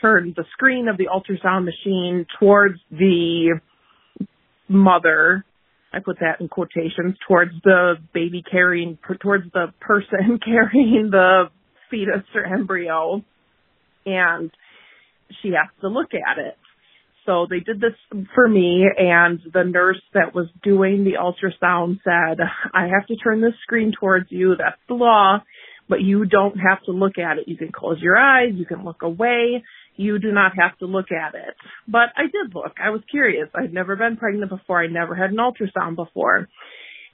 [0.00, 3.60] turn the screen of the ultrasound machine towards the
[4.68, 5.44] mother.
[5.92, 11.44] I put that in quotations towards the baby carrying, towards the person carrying the
[11.90, 13.22] fetus or embryo.
[14.04, 14.50] And
[15.42, 16.56] she has to look at it.
[17.28, 17.92] So they did this
[18.34, 22.38] for me and the nurse that was doing the ultrasound said,
[22.72, 24.54] I have to turn this screen towards you.
[24.56, 25.42] That's the law,
[25.90, 27.46] but you don't have to look at it.
[27.46, 28.54] You can close your eyes.
[28.54, 29.62] You can look away.
[29.98, 31.56] You do not have to look at it.
[31.88, 32.76] But I did look.
[32.82, 33.48] I was curious.
[33.52, 34.80] I'd never been pregnant before.
[34.80, 36.48] I never had an ultrasound before.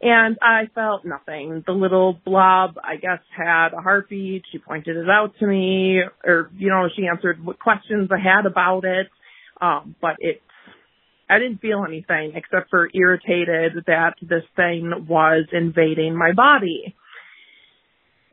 [0.02, 1.64] And I felt nothing.
[1.66, 4.42] The little blob, I guess, had a heartbeat.
[4.52, 8.44] She pointed it out to me, or, you know, she answered what questions I had
[8.44, 9.06] about it.
[9.62, 10.42] Um, but it,
[11.30, 16.94] I didn't feel anything except for irritated that this thing was invading my body.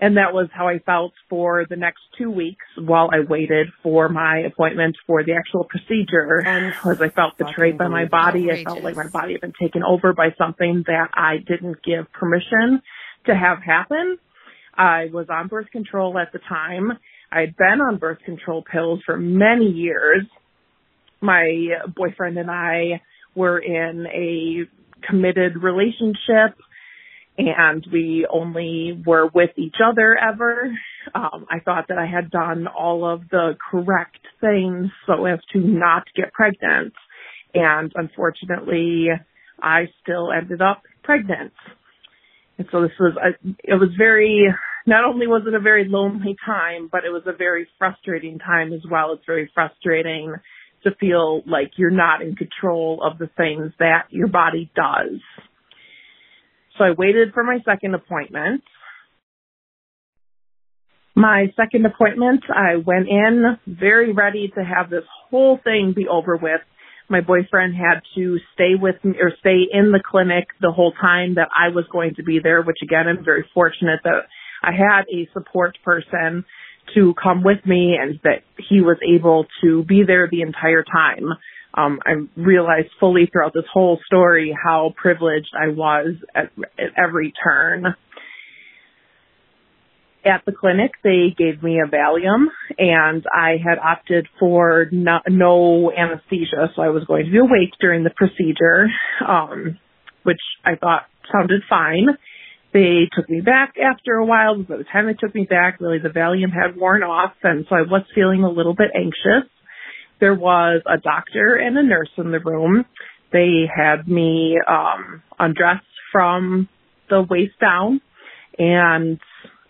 [0.02, 4.10] And that was how I felt for the next two weeks while I waited for
[4.10, 6.42] my appointment for the actual procedure.
[6.44, 8.50] And was I felt betrayed by my body.
[8.52, 12.12] I felt like my body had been taken over by something that I didn't give
[12.14, 12.82] permission
[13.28, 14.18] to have happen.
[14.76, 16.94] I was on birth control at the time.
[17.32, 20.26] I had been on birth control pills for many years.
[21.22, 23.02] My boyfriend and I
[23.36, 24.66] were in a
[25.08, 26.58] committed relationship
[27.38, 30.72] and we only were with each other ever.
[31.16, 35.60] Um, I thought that I had done all of the correct things so as to
[35.60, 36.94] not get pregnant.
[37.54, 39.08] And unfortunately,
[39.62, 41.54] I still ended up pregnant.
[42.58, 44.48] And so this was, a, it was very,
[44.86, 48.74] not only was it a very lonely time, but it was a very frustrating time
[48.74, 49.14] as well.
[49.14, 50.36] It's very frustrating
[50.84, 55.20] to feel like you're not in control of the things that your body does.
[56.78, 58.64] So I waited for my second appointment.
[61.16, 66.38] My second appointment, I went in very ready to have this whole thing be over
[66.38, 66.62] with.
[67.10, 71.36] My boyfriend had to stay with me or stay in the clinic the whole time
[71.36, 74.28] that I was going to be there, which again, I'm very fortunate that
[74.64, 76.46] I had a support person
[76.96, 81.28] to come with me and that he was able to be there the entire time.
[81.74, 87.34] Um, I realized fully throughout this whole story how privileged I was at, at every
[87.44, 87.86] turn.
[90.24, 92.46] At the clinic, they gave me a Valium
[92.78, 97.74] and I had opted for no, no anesthesia, so I was going to be awake
[97.80, 98.88] during the procedure,
[99.28, 99.80] um,
[100.24, 102.10] which I thought sounded fine.
[102.72, 104.62] They took me back after a while.
[104.62, 107.76] By the time they took me back, really the Valium had worn off and so
[107.76, 109.50] I was feeling a little bit anxious
[110.22, 112.86] there was a doctor and a nurse in the room.
[113.34, 116.70] They had me um undressed from
[117.10, 118.00] the waist down
[118.58, 119.20] and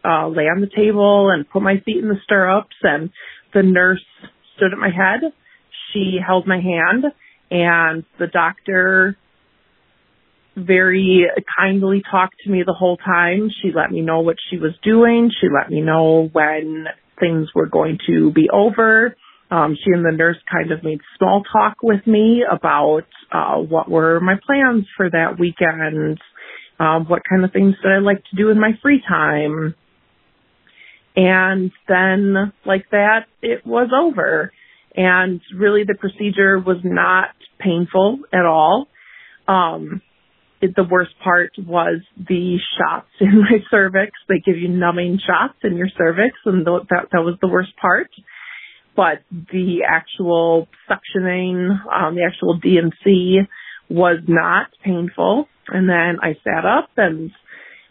[0.06, 3.10] uh lay on the table and put my feet in the stirrups and
[3.54, 4.04] the nurse
[4.56, 5.32] stood at my head.
[5.92, 7.06] She held my hand
[7.50, 9.18] and the doctor
[10.56, 11.26] very
[11.58, 13.50] kindly talked to me the whole time.
[13.62, 15.32] She let me know what she was doing.
[15.40, 16.88] She let me know when
[17.20, 19.16] things were going to be over.
[19.52, 23.92] Um, she and the nurse kind of made small talk with me about uh, what
[23.92, 26.20] were my plans for that weekend,
[26.80, 29.76] um, what kind of things did I like to do in my free time.
[31.18, 34.54] And then, like that, it was over.
[34.96, 37.30] And really, the procedure was not
[37.60, 38.88] painful at all.
[39.50, 40.02] Um,
[40.62, 44.12] it, the worst part was the shots in my cervix.
[44.30, 47.76] They give you numbing shots in your cervix, and th- that that was the worst
[47.76, 48.10] part
[48.96, 53.40] but the actual suctioning, um, the actual D&C
[53.90, 55.48] was not painful.
[55.68, 57.32] And then I sat up and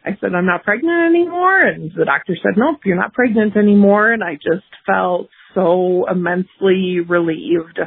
[0.04, 1.62] I said, I'm not pregnant anymore.
[1.62, 4.12] And the doctor said, nope, you're not pregnant anymore.
[4.12, 7.80] And I just felt so immensely relieved.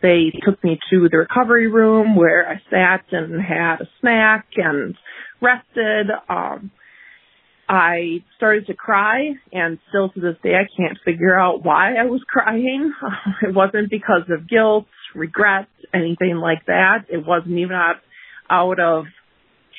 [0.00, 4.96] They took me to the recovery room where I sat and had a snack and
[5.40, 6.08] rested.
[6.28, 6.70] Um,
[7.72, 12.04] I started to cry and still to this day I can't figure out why I
[12.04, 12.92] was crying.
[13.42, 17.06] It wasn't because of guilt, regret, anything like that.
[17.08, 17.96] It wasn't even out,
[18.50, 19.06] out of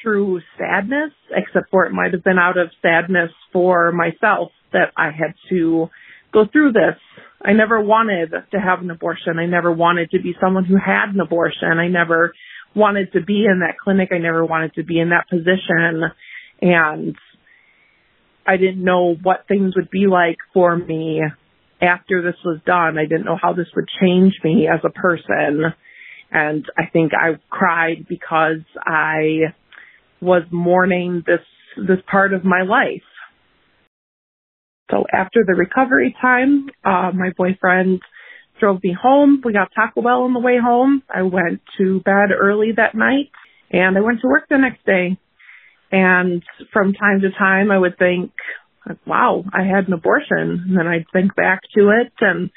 [0.02, 5.12] true sadness, except for it might have been out of sadness for myself that I
[5.12, 5.90] had to
[6.34, 6.98] go through this.
[7.46, 9.38] I never wanted to have an abortion.
[9.38, 11.78] I never wanted to be someone who had an abortion.
[11.78, 12.34] I never
[12.74, 14.10] wanted to be in that clinic.
[14.12, 16.10] I never wanted to be in that position.
[16.60, 17.16] And
[18.46, 21.22] I didn't know what things would be like for me
[21.82, 22.98] after this was done.
[22.98, 25.74] I didn't know how this would change me as a person.
[26.32, 29.54] And I think I cried because I
[30.22, 31.42] was mourning this,
[31.78, 33.04] this part of my life.
[34.92, 38.02] So after the recovery time, uh, my boyfriend
[38.60, 39.42] drove me home.
[39.44, 41.04] We got Taco Bell on the way home.
[41.14, 43.32] I went to bed early that night
[43.72, 45.18] and I went to work the next day.
[45.94, 46.42] And
[46.74, 48.32] from time to time, I would think,
[49.06, 50.66] wow, I had an abortion.
[50.68, 52.12] And then I'd think back to it.
[52.20, 52.50] And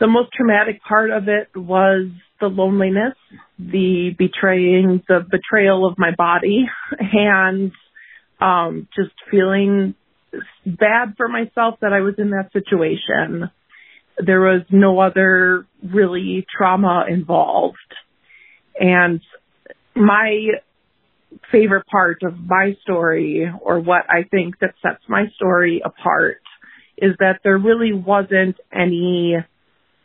[0.00, 2.08] the most traumatic part of it was
[2.40, 3.14] the loneliness,
[3.56, 6.64] the betraying, the betrayal of my body,
[7.12, 7.70] and
[8.40, 9.94] um, just feeling
[10.66, 13.48] bad for myself that I was in that situation.
[14.18, 17.76] There was no other really trauma involved.
[18.74, 19.20] And
[19.94, 20.48] my
[21.50, 26.40] favorite part of my story, or what I think that sets my story apart,
[26.96, 29.36] is that there really wasn't any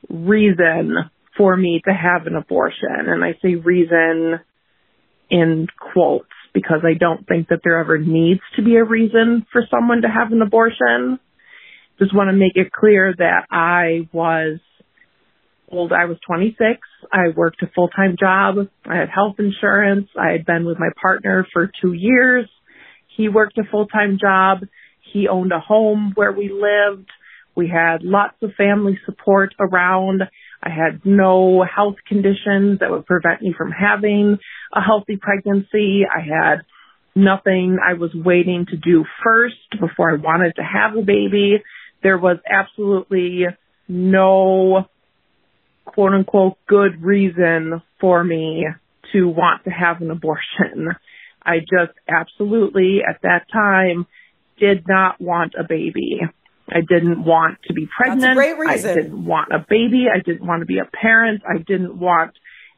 [0.09, 0.95] reason
[1.38, 3.07] for me to have an abortion.
[3.07, 4.39] And I say reason
[5.30, 9.61] in quotes because I don't think that there ever needs to be a reason for
[9.69, 11.19] someone to have an abortion.
[11.99, 14.59] Just want to make it clear that I was
[15.70, 15.91] old.
[15.91, 16.80] I was 26.
[17.11, 18.68] I worked a full-time job.
[18.86, 20.09] I had health insurance.
[20.20, 22.47] I had been with my partner for two years.
[23.15, 24.59] He worked a full-time job.
[25.13, 27.09] He owned a home where we lived.
[27.55, 30.24] We had lots of family support around.
[30.61, 34.38] I had no health conditions that would prevent me from having
[34.74, 36.03] a healthy pregnancy.
[36.05, 36.61] I had
[37.15, 41.63] nothing I was waiting to do first before I wanted to have a baby.
[42.03, 43.45] There was absolutely
[43.88, 44.86] no
[45.88, 48.65] quote unquote good reason for me
[49.13, 50.89] to want to have an abortion.
[51.43, 54.05] I just absolutely at that time
[54.59, 56.19] did not want a baby.
[56.69, 58.35] I didn't want to be pregnant.
[58.35, 58.91] great reason.
[58.91, 60.05] I didn't want a baby.
[60.13, 61.43] I didn't want to be a parent.
[61.47, 62.33] I didn't want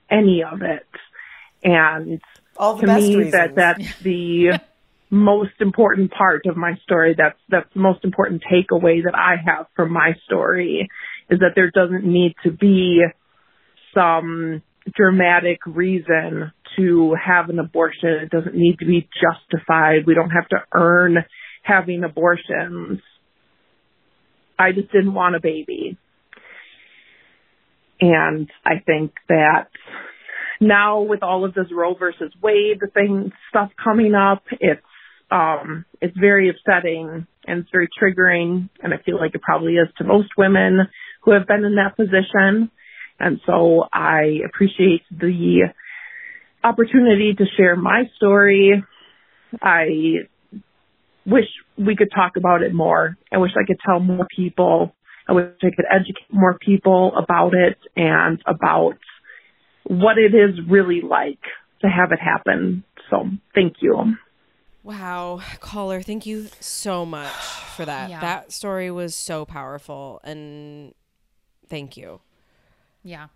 [0.09, 0.87] any of it.
[1.63, 2.21] And
[2.57, 3.31] All the to me reasons.
[3.31, 4.59] that that's the
[5.09, 7.15] most important part of my story.
[7.17, 10.87] That's that's the most important takeaway that I have from my story
[11.29, 13.01] is that there doesn't need to be
[13.93, 14.61] some
[14.95, 18.09] dramatic reason to have an abortion.
[18.09, 20.05] It doesn't need to be justified.
[20.05, 21.17] We don't have to earn
[21.63, 22.99] having abortions.
[24.57, 25.97] I just didn't want a baby.
[28.01, 29.67] And I think that
[30.61, 34.81] now with all of this Roe versus Wade thing stuff coming up, it's
[35.31, 39.87] um it's very upsetting and it's very triggering and I feel like it probably is
[39.97, 40.87] to most women
[41.21, 42.71] who have been in that position.
[43.19, 45.73] And so I appreciate the
[46.63, 48.83] opportunity to share my story.
[49.61, 49.85] I
[51.25, 51.45] wish
[51.77, 53.17] we could talk about it more.
[53.31, 54.93] I wish I could tell more people.
[55.27, 58.97] I wish I could educate more people about it and about
[59.83, 61.39] what it is really like
[61.81, 62.83] to have it happen.
[63.09, 64.15] So thank you.
[64.83, 67.31] Wow, caller, thank you so much
[67.75, 68.09] for that.
[68.09, 68.21] Yeah.
[68.21, 70.93] That story was so powerful and
[71.69, 72.21] thank you.
[73.03, 73.27] Yeah.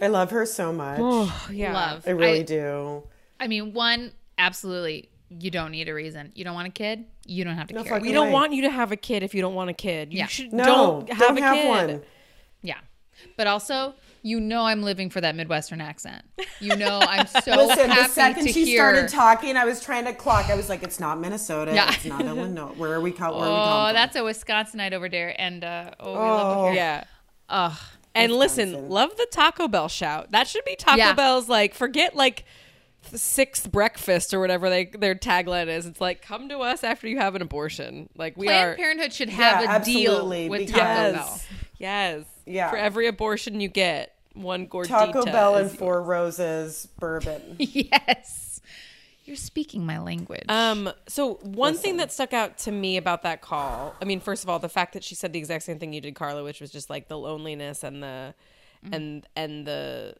[0.00, 0.98] I love her so much.
[1.02, 1.72] Oh, yeah.
[1.72, 2.04] Love.
[2.06, 3.02] I really I, do.
[3.40, 6.32] I mean, one, absolutely, you don't need a reason.
[6.34, 7.96] You don't want a kid, you don't have to No carry.
[7.96, 8.32] fucking We don't Right.
[8.32, 10.12] want you to have a kid if you don't want a kid.
[10.12, 10.26] You Yeah.
[10.26, 10.64] should No,
[11.06, 11.68] don't have a kid.
[11.68, 12.02] one.
[12.62, 12.78] Yeah.
[13.36, 16.24] But also, you know I'm living for that Midwestern accent.
[16.60, 18.78] You know I'm so Listen, the second she hear.
[18.78, 20.50] started talking, I was trying to clock.
[20.50, 21.72] I was like, "It's not Minnesota.
[21.74, 21.92] Yeah.
[21.92, 22.72] It's not Illinois.
[22.76, 23.12] Where are we?
[23.12, 26.72] Co- where are we Oh, that's a Wisconsinite over there, and uh, oh, we love
[26.72, 26.76] it.
[26.76, 27.04] Yeah.
[27.48, 27.78] Ugh.
[28.14, 28.90] And listen, Wisconsin.
[28.90, 30.30] love the Taco Bell shout.
[30.32, 31.12] That should be Taco Yeah.
[31.12, 32.44] Bell's like forget like
[33.10, 35.84] the sixth breakfast or whatever they their tagline is.
[35.86, 38.08] It's like come to us after you have an abortion.
[38.16, 41.14] Like we Planned are Parenthood should have Yeah, a deal with because- Taco yes.
[41.14, 41.40] Bell.
[41.78, 42.24] Yes.
[42.46, 42.70] Yeah.
[42.70, 44.88] For every abortion you get, one gordita.
[44.88, 47.56] Taco Bell and is Four Roses bourbon.
[47.58, 48.45] yes.
[49.26, 50.44] You're speaking my language.
[50.48, 50.90] Um.
[51.08, 54.50] So one thing that stuck out to me about that call, I mean, first of
[54.50, 56.70] all, the fact that she said the exact same thing you did, Carla, which was
[56.70, 58.34] just like the loneliness and the,
[58.92, 60.14] and and the,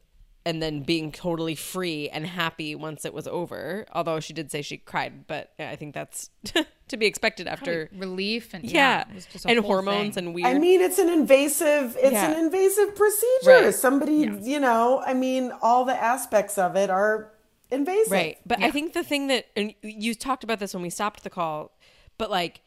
[0.44, 3.86] and then being totally free and happy once it was over.
[3.92, 6.30] Although she did say she cried, but I think that's
[6.88, 7.88] to be expected after.
[7.96, 8.72] relief and Yeah,
[9.06, 10.26] yeah, it was just a and hormones thing.
[10.26, 10.48] and weird.
[10.48, 11.96] I mean, it's an invasive.
[12.00, 12.32] It's Yeah.
[12.32, 13.64] an invasive procedure.
[13.66, 13.74] Right.
[13.74, 17.32] Somebody, you know, I mean, all the aspects of it are
[17.70, 18.12] invasive.
[18.12, 18.38] Right.
[18.46, 21.30] But I think the thing that, and you talked about this when we stopped the
[21.30, 21.76] call,
[22.18, 22.60] but like,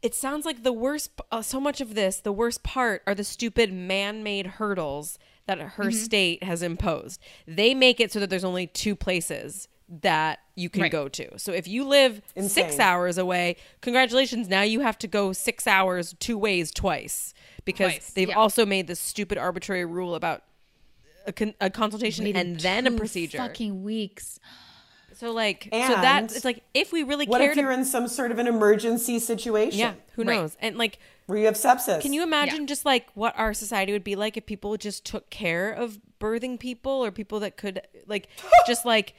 [0.00, 3.24] it sounds like the worst, uh, so much of this, the worst part are the
[3.24, 7.20] stupid man made hurdles that her state has imposed.
[7.48, 10.92] They make it so that there's only two places that you can Right.
[10.92, 11.38] go to.
[11.38, 14.48] So if you live six hours away, congratulations.
[14.48, 17.34] Now you have to go six hours two ways twice
[17.64, 18.36] because Twice, they've yeah.
[18.38, 20.44] also made this stupid arbitrary rule about
[21.26, 23.38] a, con- a consultation Waited and then a procedure.
[23.38, 24.38] Fucking weeks.
[25.14, 27.30] So like so that it's like if we really care.
[27.30, 29.78] What cared if you're in some sort of an emergency situation?
[29.78, 30.34] yeah, who Right.
[30.36, 30.56] knows?
[30.60, 32.00] And like where you have sepsis.
[32.00, 35.30] Can you imagine just like what our society would be like if people just took
[35.30, 38.28] care of birthing people or people that could like
[38.66, 39.14] just like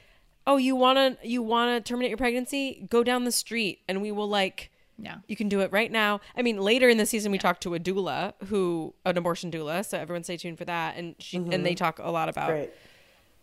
[0.46, 4.02] oh you want to you want to terminate your pregnancy go down the street and
[4.02, 5.16] we will like Yeah.
[5.26, 6.20] you can do it right now.
[6.36, 9.84] I mean later in the season we talked to a doula who an abortion doula
[9.84, 11.74] so everyone stay tuned for that and she and they mm-hmm.
[11.74, 12.70] talk a lot about Great.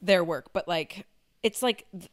[0.01, 1.05] their work but like
[1.43, 2.09] it's like th-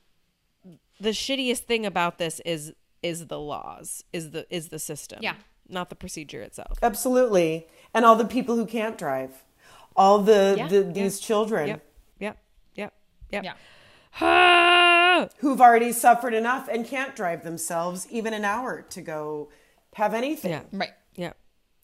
[1.00, 2.72] the shittiest thing about this is
[3.02, 5.34] is the laws is the is the system Yeah.
[5.68, 7.66] not the procedure itself Absolutely.
[7.94, 9.44] And all the people who can't drive,
[9.96, 10.68] all the, Yeah.
[10.68, 11.84] the these children Yep.
[12.18, 12.38] Yep.
[12.74, 12.94] Yep.
[13.30, 13.44] Yep.
[13.44, 13.54] Yeah.
[15.38, 19.50] Who've already suffered enough and can't drive themselves even an hour to go
[19.94, 20.52] have anything.
[20.52, 20.62] Yeah.
[20.72, 20.92] Right.
[21.16, 21.32] Yeah.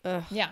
[0.05, 0.23] Ugh.
[0.31, 0.51] Yeah.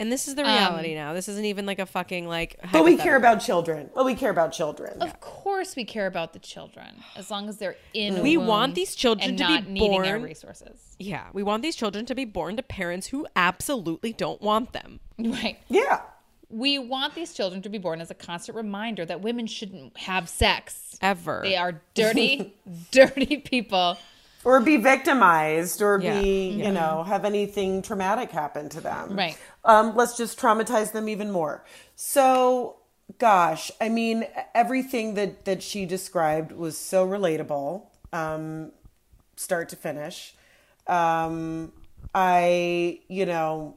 [0.00, 1.12] And this is the um, reality now.
[1.12, 2.56] This isn't even like a fucking like.
[2.72, 3.90] But we care about children.
[3.94, 5.02] Well, we care about children.
[5.02, 8.18] Of course, we care about the children as long as they're in.
[8.18, 10.94] a We womb want these children and to be not needing our born- resources.
[11.00, 15.00] Yeah, we want these children to be born to parents who absolutely don't want them.
[15.18, 15.58] Right.
[15.68, 16.02] Yeah.
[16.50, 20.28] We want these children to be born as a constant reminder that women shouldn't have
[20.28, 20.96] sex.
[21.00, 21.40] Ever.
[21.42, 22.54] They are dirty,
[22.90, 23.98] dirty people.
[24.44, 26.20] Or be victimized or Yeah.
[26.22, 29.16] be, you know, have anything traumatic happen to them.
[29.16, 29.36] Right.
[29.64, 31.64] Um, let's just traumatize them even more.
[31.96, 32.76] So,
[33.18, 34.24] gosh, I mean,
[34.54, 37.82] everything that, that she described was so relatable,
[38.12, 38.72] um,
[39.36, 40.34] start to finish.
[40.86, 41.72] Um,
[42.14, 43.76] I, you know,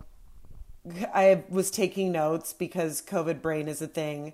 [1.13, 4.33] I was taking notes because COVID brain is a thing.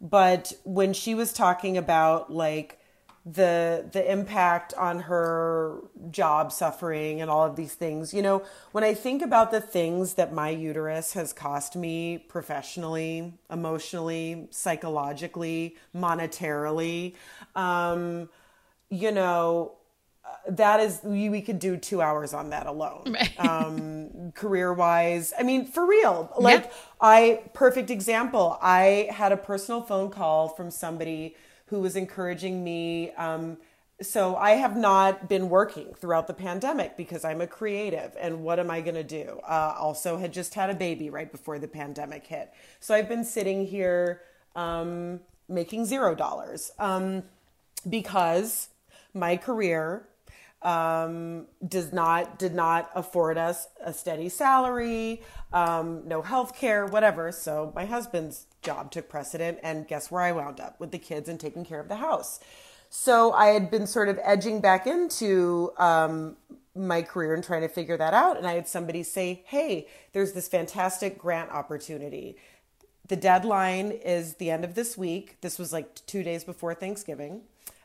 [0.00, 2.78] But when she was talking about like
[3.26, 5.80] the the impact on her
[6.10, 8.42] job suffering and all of these things, you know,
[8.72, 15.76] when I think about the things that my uterus has cost me professionally, emotionally, psychologically,
[15.94, 17.14] monetarily,
[17.56, 18.28] um,
[18.88, 19.72] you know,
[20.48, 25.42] that is we, we could do two hours on that alone um career wise i
[25.42, 31.34] mean for real like i perfect example i had a personal phone call from somebody
[31.66, 33.58] who was encouraging me um
[34.00, 38.58] so i have not been working throughout the pandemic because i'm a creative and what
[38.58, 39.40] am i going to do?
[39.46, 42.52] Uh, also had just had a baby right before the pandemic hit.
[42.80, 44.22] So i've been sitting here
[44.56, 47.22] um making zero dollars um
[47.88, 48.68] because
[49.14, 50.06] my career
[50.62, 57.30] um, does not did not afford us a steady salary, um, no health care, whatever.
[57.30, 61.28] So my husband's job took precedent, and guess where I wound up with the kids
[61.28, 62.40] and taking care of the house.
[62.90, 66.36] So I had been sort of edging back into um,
[66.74, 68.36] my career and trying to figure that out.
[68.36, 72.36] And I had somebody say, "Hey, there's this fantastic grant opportunity."
[73.06, 75.40] The deadline is the end of this week.
[75.40, 77.42] This was like two days before Thanksgiving.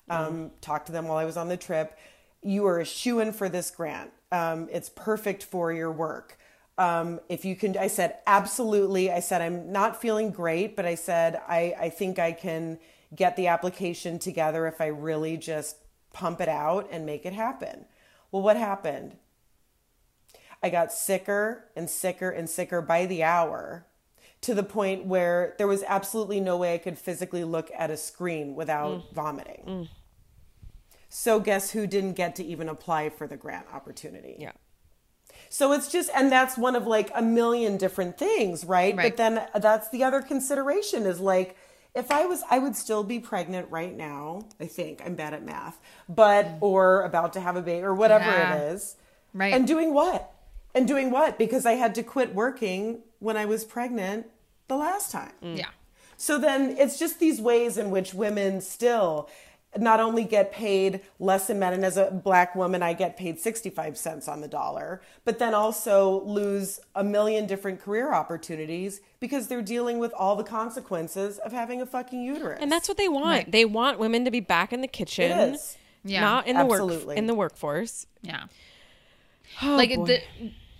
[0.09, 1.97] Um, Talked to them while I was on the trip.
[2.43, 4.11] You are a shoe in for this grant.
[4.31, 6.37] Um, it's perfect for your work.
[6.77, 9.11] Um, if you can, I said, absolutely.
[9.11, 12.79] I said, I'm not feeling great, but I said, I, I think I can
[13.15, 15.77] get the application together if I really just
[16.13, 17.85] pump it out and make it happen.
[18.31, 19.17] Well, what happened?
[20.63, 23.85] I got sicker and sicker and sicker by the hour
[24.41, 27.97] to the point where there was absolutely no way I could physically look at a
[27.97, 29.89] screen without vomiting.
[31.15, 34.35] So, guess who didn't get to even apply for the grant opportunity?
[34.39, 34.53] Yeah.
[35.47, 38.97] So it's just, and that's one of like a million different things, right?
[38.97, 39.11] Right.
[39.11, 41.55] But then that's the other consideration is like,
[41.93, 44.47] if I was, I would still be pregnant right now.
[44.59, 45.79] I think I'm bad at math,
[46.09, 46.57] but, mm.
[46.61, 48.55] or about to have a baby or whatever Yeah.
[48.55, 48.95] it is.
[49.35, 49.53] Right.
[49.53, 50.33] And doing what?
[50.73, 51.37] And doing what?
[51.37, 54.25] Because I had to quit working when I was pregnant
[54.67, 55.33] the last time.
[55.43, 55.59] Mm.
[55.59, 55.69] Yeah.
[56.17, 59.29] So then it's just these ways in which women still
[59.77, 63.39] not only get paid less than men, and as a black woman, I get paid
[63.39, 69.47] 65 cents on the dollar, but then also lose a million different career opportunities because
[69.47, 72.59] they're dealing with all the consequences of having a fucking uterus.
[72.61, 73.51] And that's what they want.
[73.51, 75.77] They want women to be back in the kitchen, It is.
[76.03, 76.21] Yeah.
[76.21, 77.17] not in the work Absolutely.
[77.17, 78.05] in the workforce.
[78.21, 78.45] Yeah.
[79.61, 80.05] Oh, like boy.
[80.05, 80.21] the,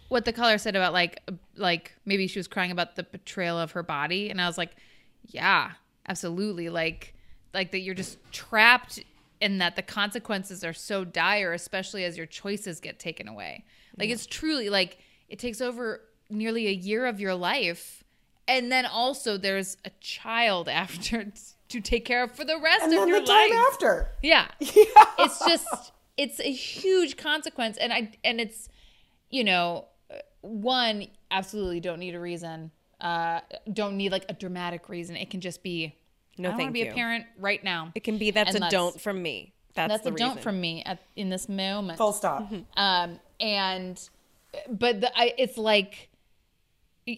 [0.09, 1.21] what the caller said about like
[1.55, 4.71] like maybe she was crying about the betrayal of her body and i was like
[5.27, 5.71] yeah
[6.07, 7.12] absolutely like
[7.53, 9.03] like that you're just trapped
[9.41, 13.63] in that the consequences are so dire especially as your choices get taken away
[13.97, 14.97] like it's truly like
[15.29, 18.03] it takes over nearly a year of your life
[18.47, 21.25] and then also there's a child after
[21.69, 24.07] to take care of for the rest and of then your life after.
[24.23, 24.47] yeah.
[24.59, 28.69] It's just it's a huge consequence and I and it's
[29.29, 29.85] you know
[30.41, 32.71] one absolutely don't need a reason.
[33.01, 33.39] Uh
[33.71, 35.15] don't need like a dramatic reason.
[35.15, 35.95] It can just be
[36.37, 36.91] No, I want to be you.
[36.91, 37.91] a parent right now.
[37.95, 39.53] It can be that's And a don't from me.
[39.75, 41.97] That's, That's the a don't from me at in this moment.
[41.97, 42.51] Full stop.
[42.75, 44.09] Um and
[44.69, 46.09] but the, I, it's like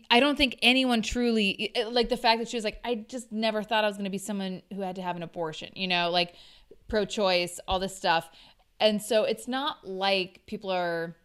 [0.10, 3.62] I don't think anyone truly like the fact that she was like, I just never
[3.62, 6.10] thought I was going to be someone who had to have an abortion, you know,
[6.10, 6.34] like
[6.88, 8.30] pro choice, all this stuff.
[8.80, 11.16] And so it's not like people are,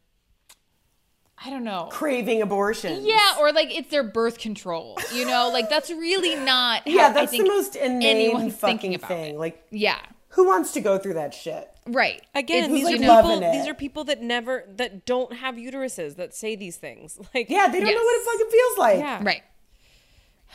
[1.44, 1.88] I don't know.
[1.90, 3.04] Craving abortion.
[3.06, 6.82] Yeah, or like it's their birth control, you know, like that's really not.
[6.86, 9.34] How Yeah, I that's the most inane anyone's fucking thing.
[9.36, 9.38] it.
[9.38, 9.98] Like, Yeah,
[10.30, 11.66] who wants to go through that shit?
[11.86, 12.22] right.
[12.34, 13.14] Again, It's these like are people.
[13.14, 13.52] loving it.
[13.52, 17.18] These are people that never that don't have uteruses that say these things.
[17.34, 18.98] Like Yeah, they don't know what it fucking feels like.
[18.98, 19.22] Yeah.
[19.24, 19.42] Right.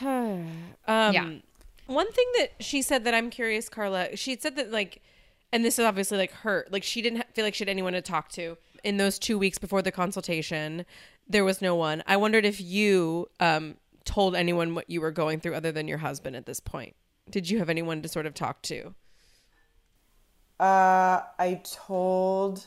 [0.88, 1.30] Um, Yeah.
[1.86, 5.02] One thing that she said that I'm curious, Carla, she said that like,
[5.52, 8.02] and this is obviously like her, like she didn't feel like she had anyone to
[8.02, 8.56] talk to
[8.86, 10.86] in those two weeks before the consultation.
[11.28, 12.04] There was no one.
[12.06, 15.98] I wondered if you um, told anyone what you were going through other than your
[15.98, 16.94] husband at this point.
[17.28, 18.94] Did you have anyone to sort of talk to?
[20.60, 22.66] Uh, I told,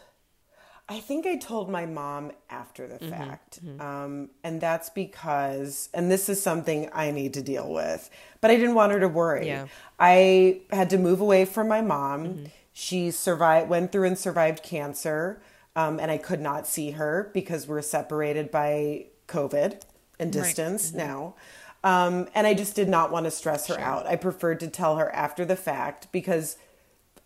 [0.90, 3.60] I think I told my mom after the Mm-hmm, fact.
[3.80, 8.10] Um, and that's because, and this is something I need to deal with,
[8.42, 9.48] but I didn't want her to worry.
[9.48, 9.68] Yeah.
[9.98, 12.26] I had to move away from my mom.
[12.26, 12.46] Mm-hmm.
[12.74, 15.42] She survived, went through and survived cancer.
[15.80, 19.82] Um, and I could not see her because we're separated by COVID
[20.20, 20.98] and distance Mm-hmm.
[20.98, 21.36] now.
[21.84, 24.06] Um, and I just did not want to stress her out.
[24.06, 26.58] I preferred to tell her after the fact because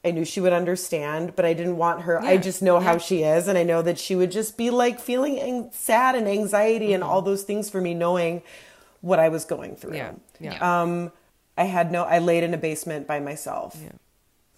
[0.06, 2.22] I knew she would understand, but I didn't want her.
[2.22, 5.00] I just know how she is, and I know that she would just be like
[5.00, 8.44] feeling ang- sad and anxiety and all those things for me, knowing
[9.02, 9.96] what I was going through.
[9.96, 10.12] Yeah.
[10.40, 10.82] Yeah.
[10.82, 11.12] Um,
[11.58, 12.04] I had no.
[12.04, 13.76] I laid in a basement by myself.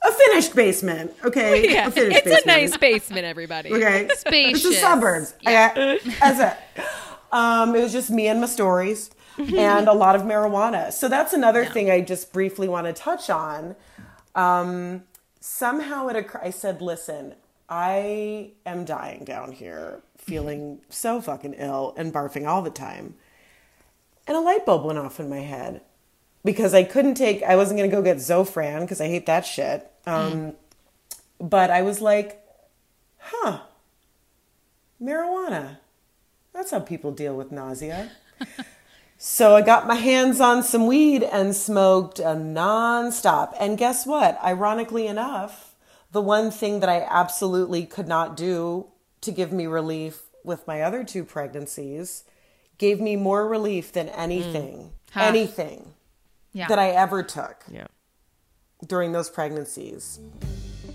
[0.08, 1.14] A finished basement.
[1.24, 1.70] Okay.
[1.74, 1.88] yeah.
[1.88, 2.46] A finished It's a basement.
[2.48, 3.72] nice basement, everybody.
[3.72, 4.10] Okay.
[4.16, 4.66] Spacious.
[4.66, 5.34] It's the suburbs.
[5.46, 6.00] Okay.
[6.20, 6.86] That's it.
[7.32, 10.92] Um, it was just me and my stories and a lot of marijuana.
[10.94, 13.76] So that's another thing I just briefly want to touch on.
[14.36, 15.04] Um,
[15.40, 17.34] somehow it occurred, I said, listen,
[17.68, 23.16] I am dying down here, feeling so fucking ill and barfing all the time.
[24.28, 25.82] And a light bulb went off in my head
[26.44, 29.46] because I couldn't take, I wasn't going to go get Zofran because I hate that
[29.46, 29.92] shit.
[30.06, 30.54] Um,
[31.40, 32.42] But I was like,
[33.18, 33.60] huh,
[35.02, 35.78] marijuana.
[36.54, 38.12] That's how people deal with nausea.
[39.18, 43.54] so I got my hands on some weed and smoked a nonstop.
[43.60, 44.40] And guess what?
[44.44, 45.76] Ironically enough,
[46.12, 48.88] the one thing that I absolutely could not do
[49.22, 52.24] to give me relief with my other two pregnancies
[52.78, 55.22] gave me more relief than anything, Ha.
[55.22, 55.94] anything
[56.54, 56.68] Yeah.
[56.68, 57.88] that I ever took Yeah.
[58.88, 60.20] During those pregnancies.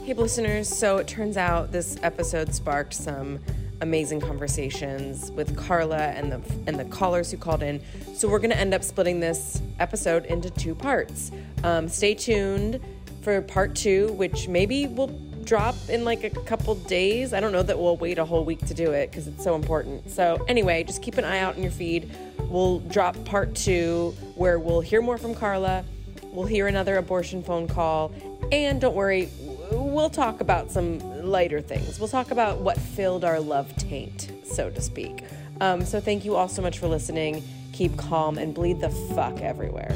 [0.03, 0.69] Hey, listeners.
[0.69, 3.39] So it turns out this episode sparked some
[3.81, 7.83] amazing conversations with Carla and the and the callers who called in.
[8.15, 11.31] So we're gonna end up splitting this episode into two parts.
[11.65, 12.81] Um, stay tuned
[13.23, 15.09] for part two, which maybe will
[15.45, 17.33] drop in like a couple days.
[17.33, 19.55] I don't know that we'll wait a whole week to do it because it's so
[19.55, 20.11] important.
[20.11, 22.11] So anyway, just keep an eye out in your feed.
[22.49, 25.85] We'll drop part two where we'll hear more from Carla.
[26.33, 28.13] We'll hear another abortion phone call.
[28.53, 29.29] And don't worry,
[29.73, 31.99] we'll talk about some lighter things.
[31.99, 35.25] We'll talk about what filled our love taint, so to speak.
[35.61, 37.43] Um, so thank you all so much for listening.
[37.73, 39.95] Keep calm and bleed the fuck everywhere.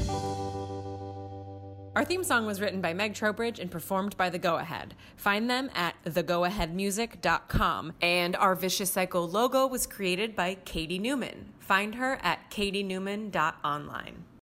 [1.97, 4.95] Our theme song was written by Meg Trowbridge and performed by The Go Ahead.
[5.15, 7.93] Find them at thegoaheadmusic.com.
[8.03, 11.53] And our Vicious Cycle logo was created by Katie Newman.
[11.61, 14.25] Find her at katienewman.online.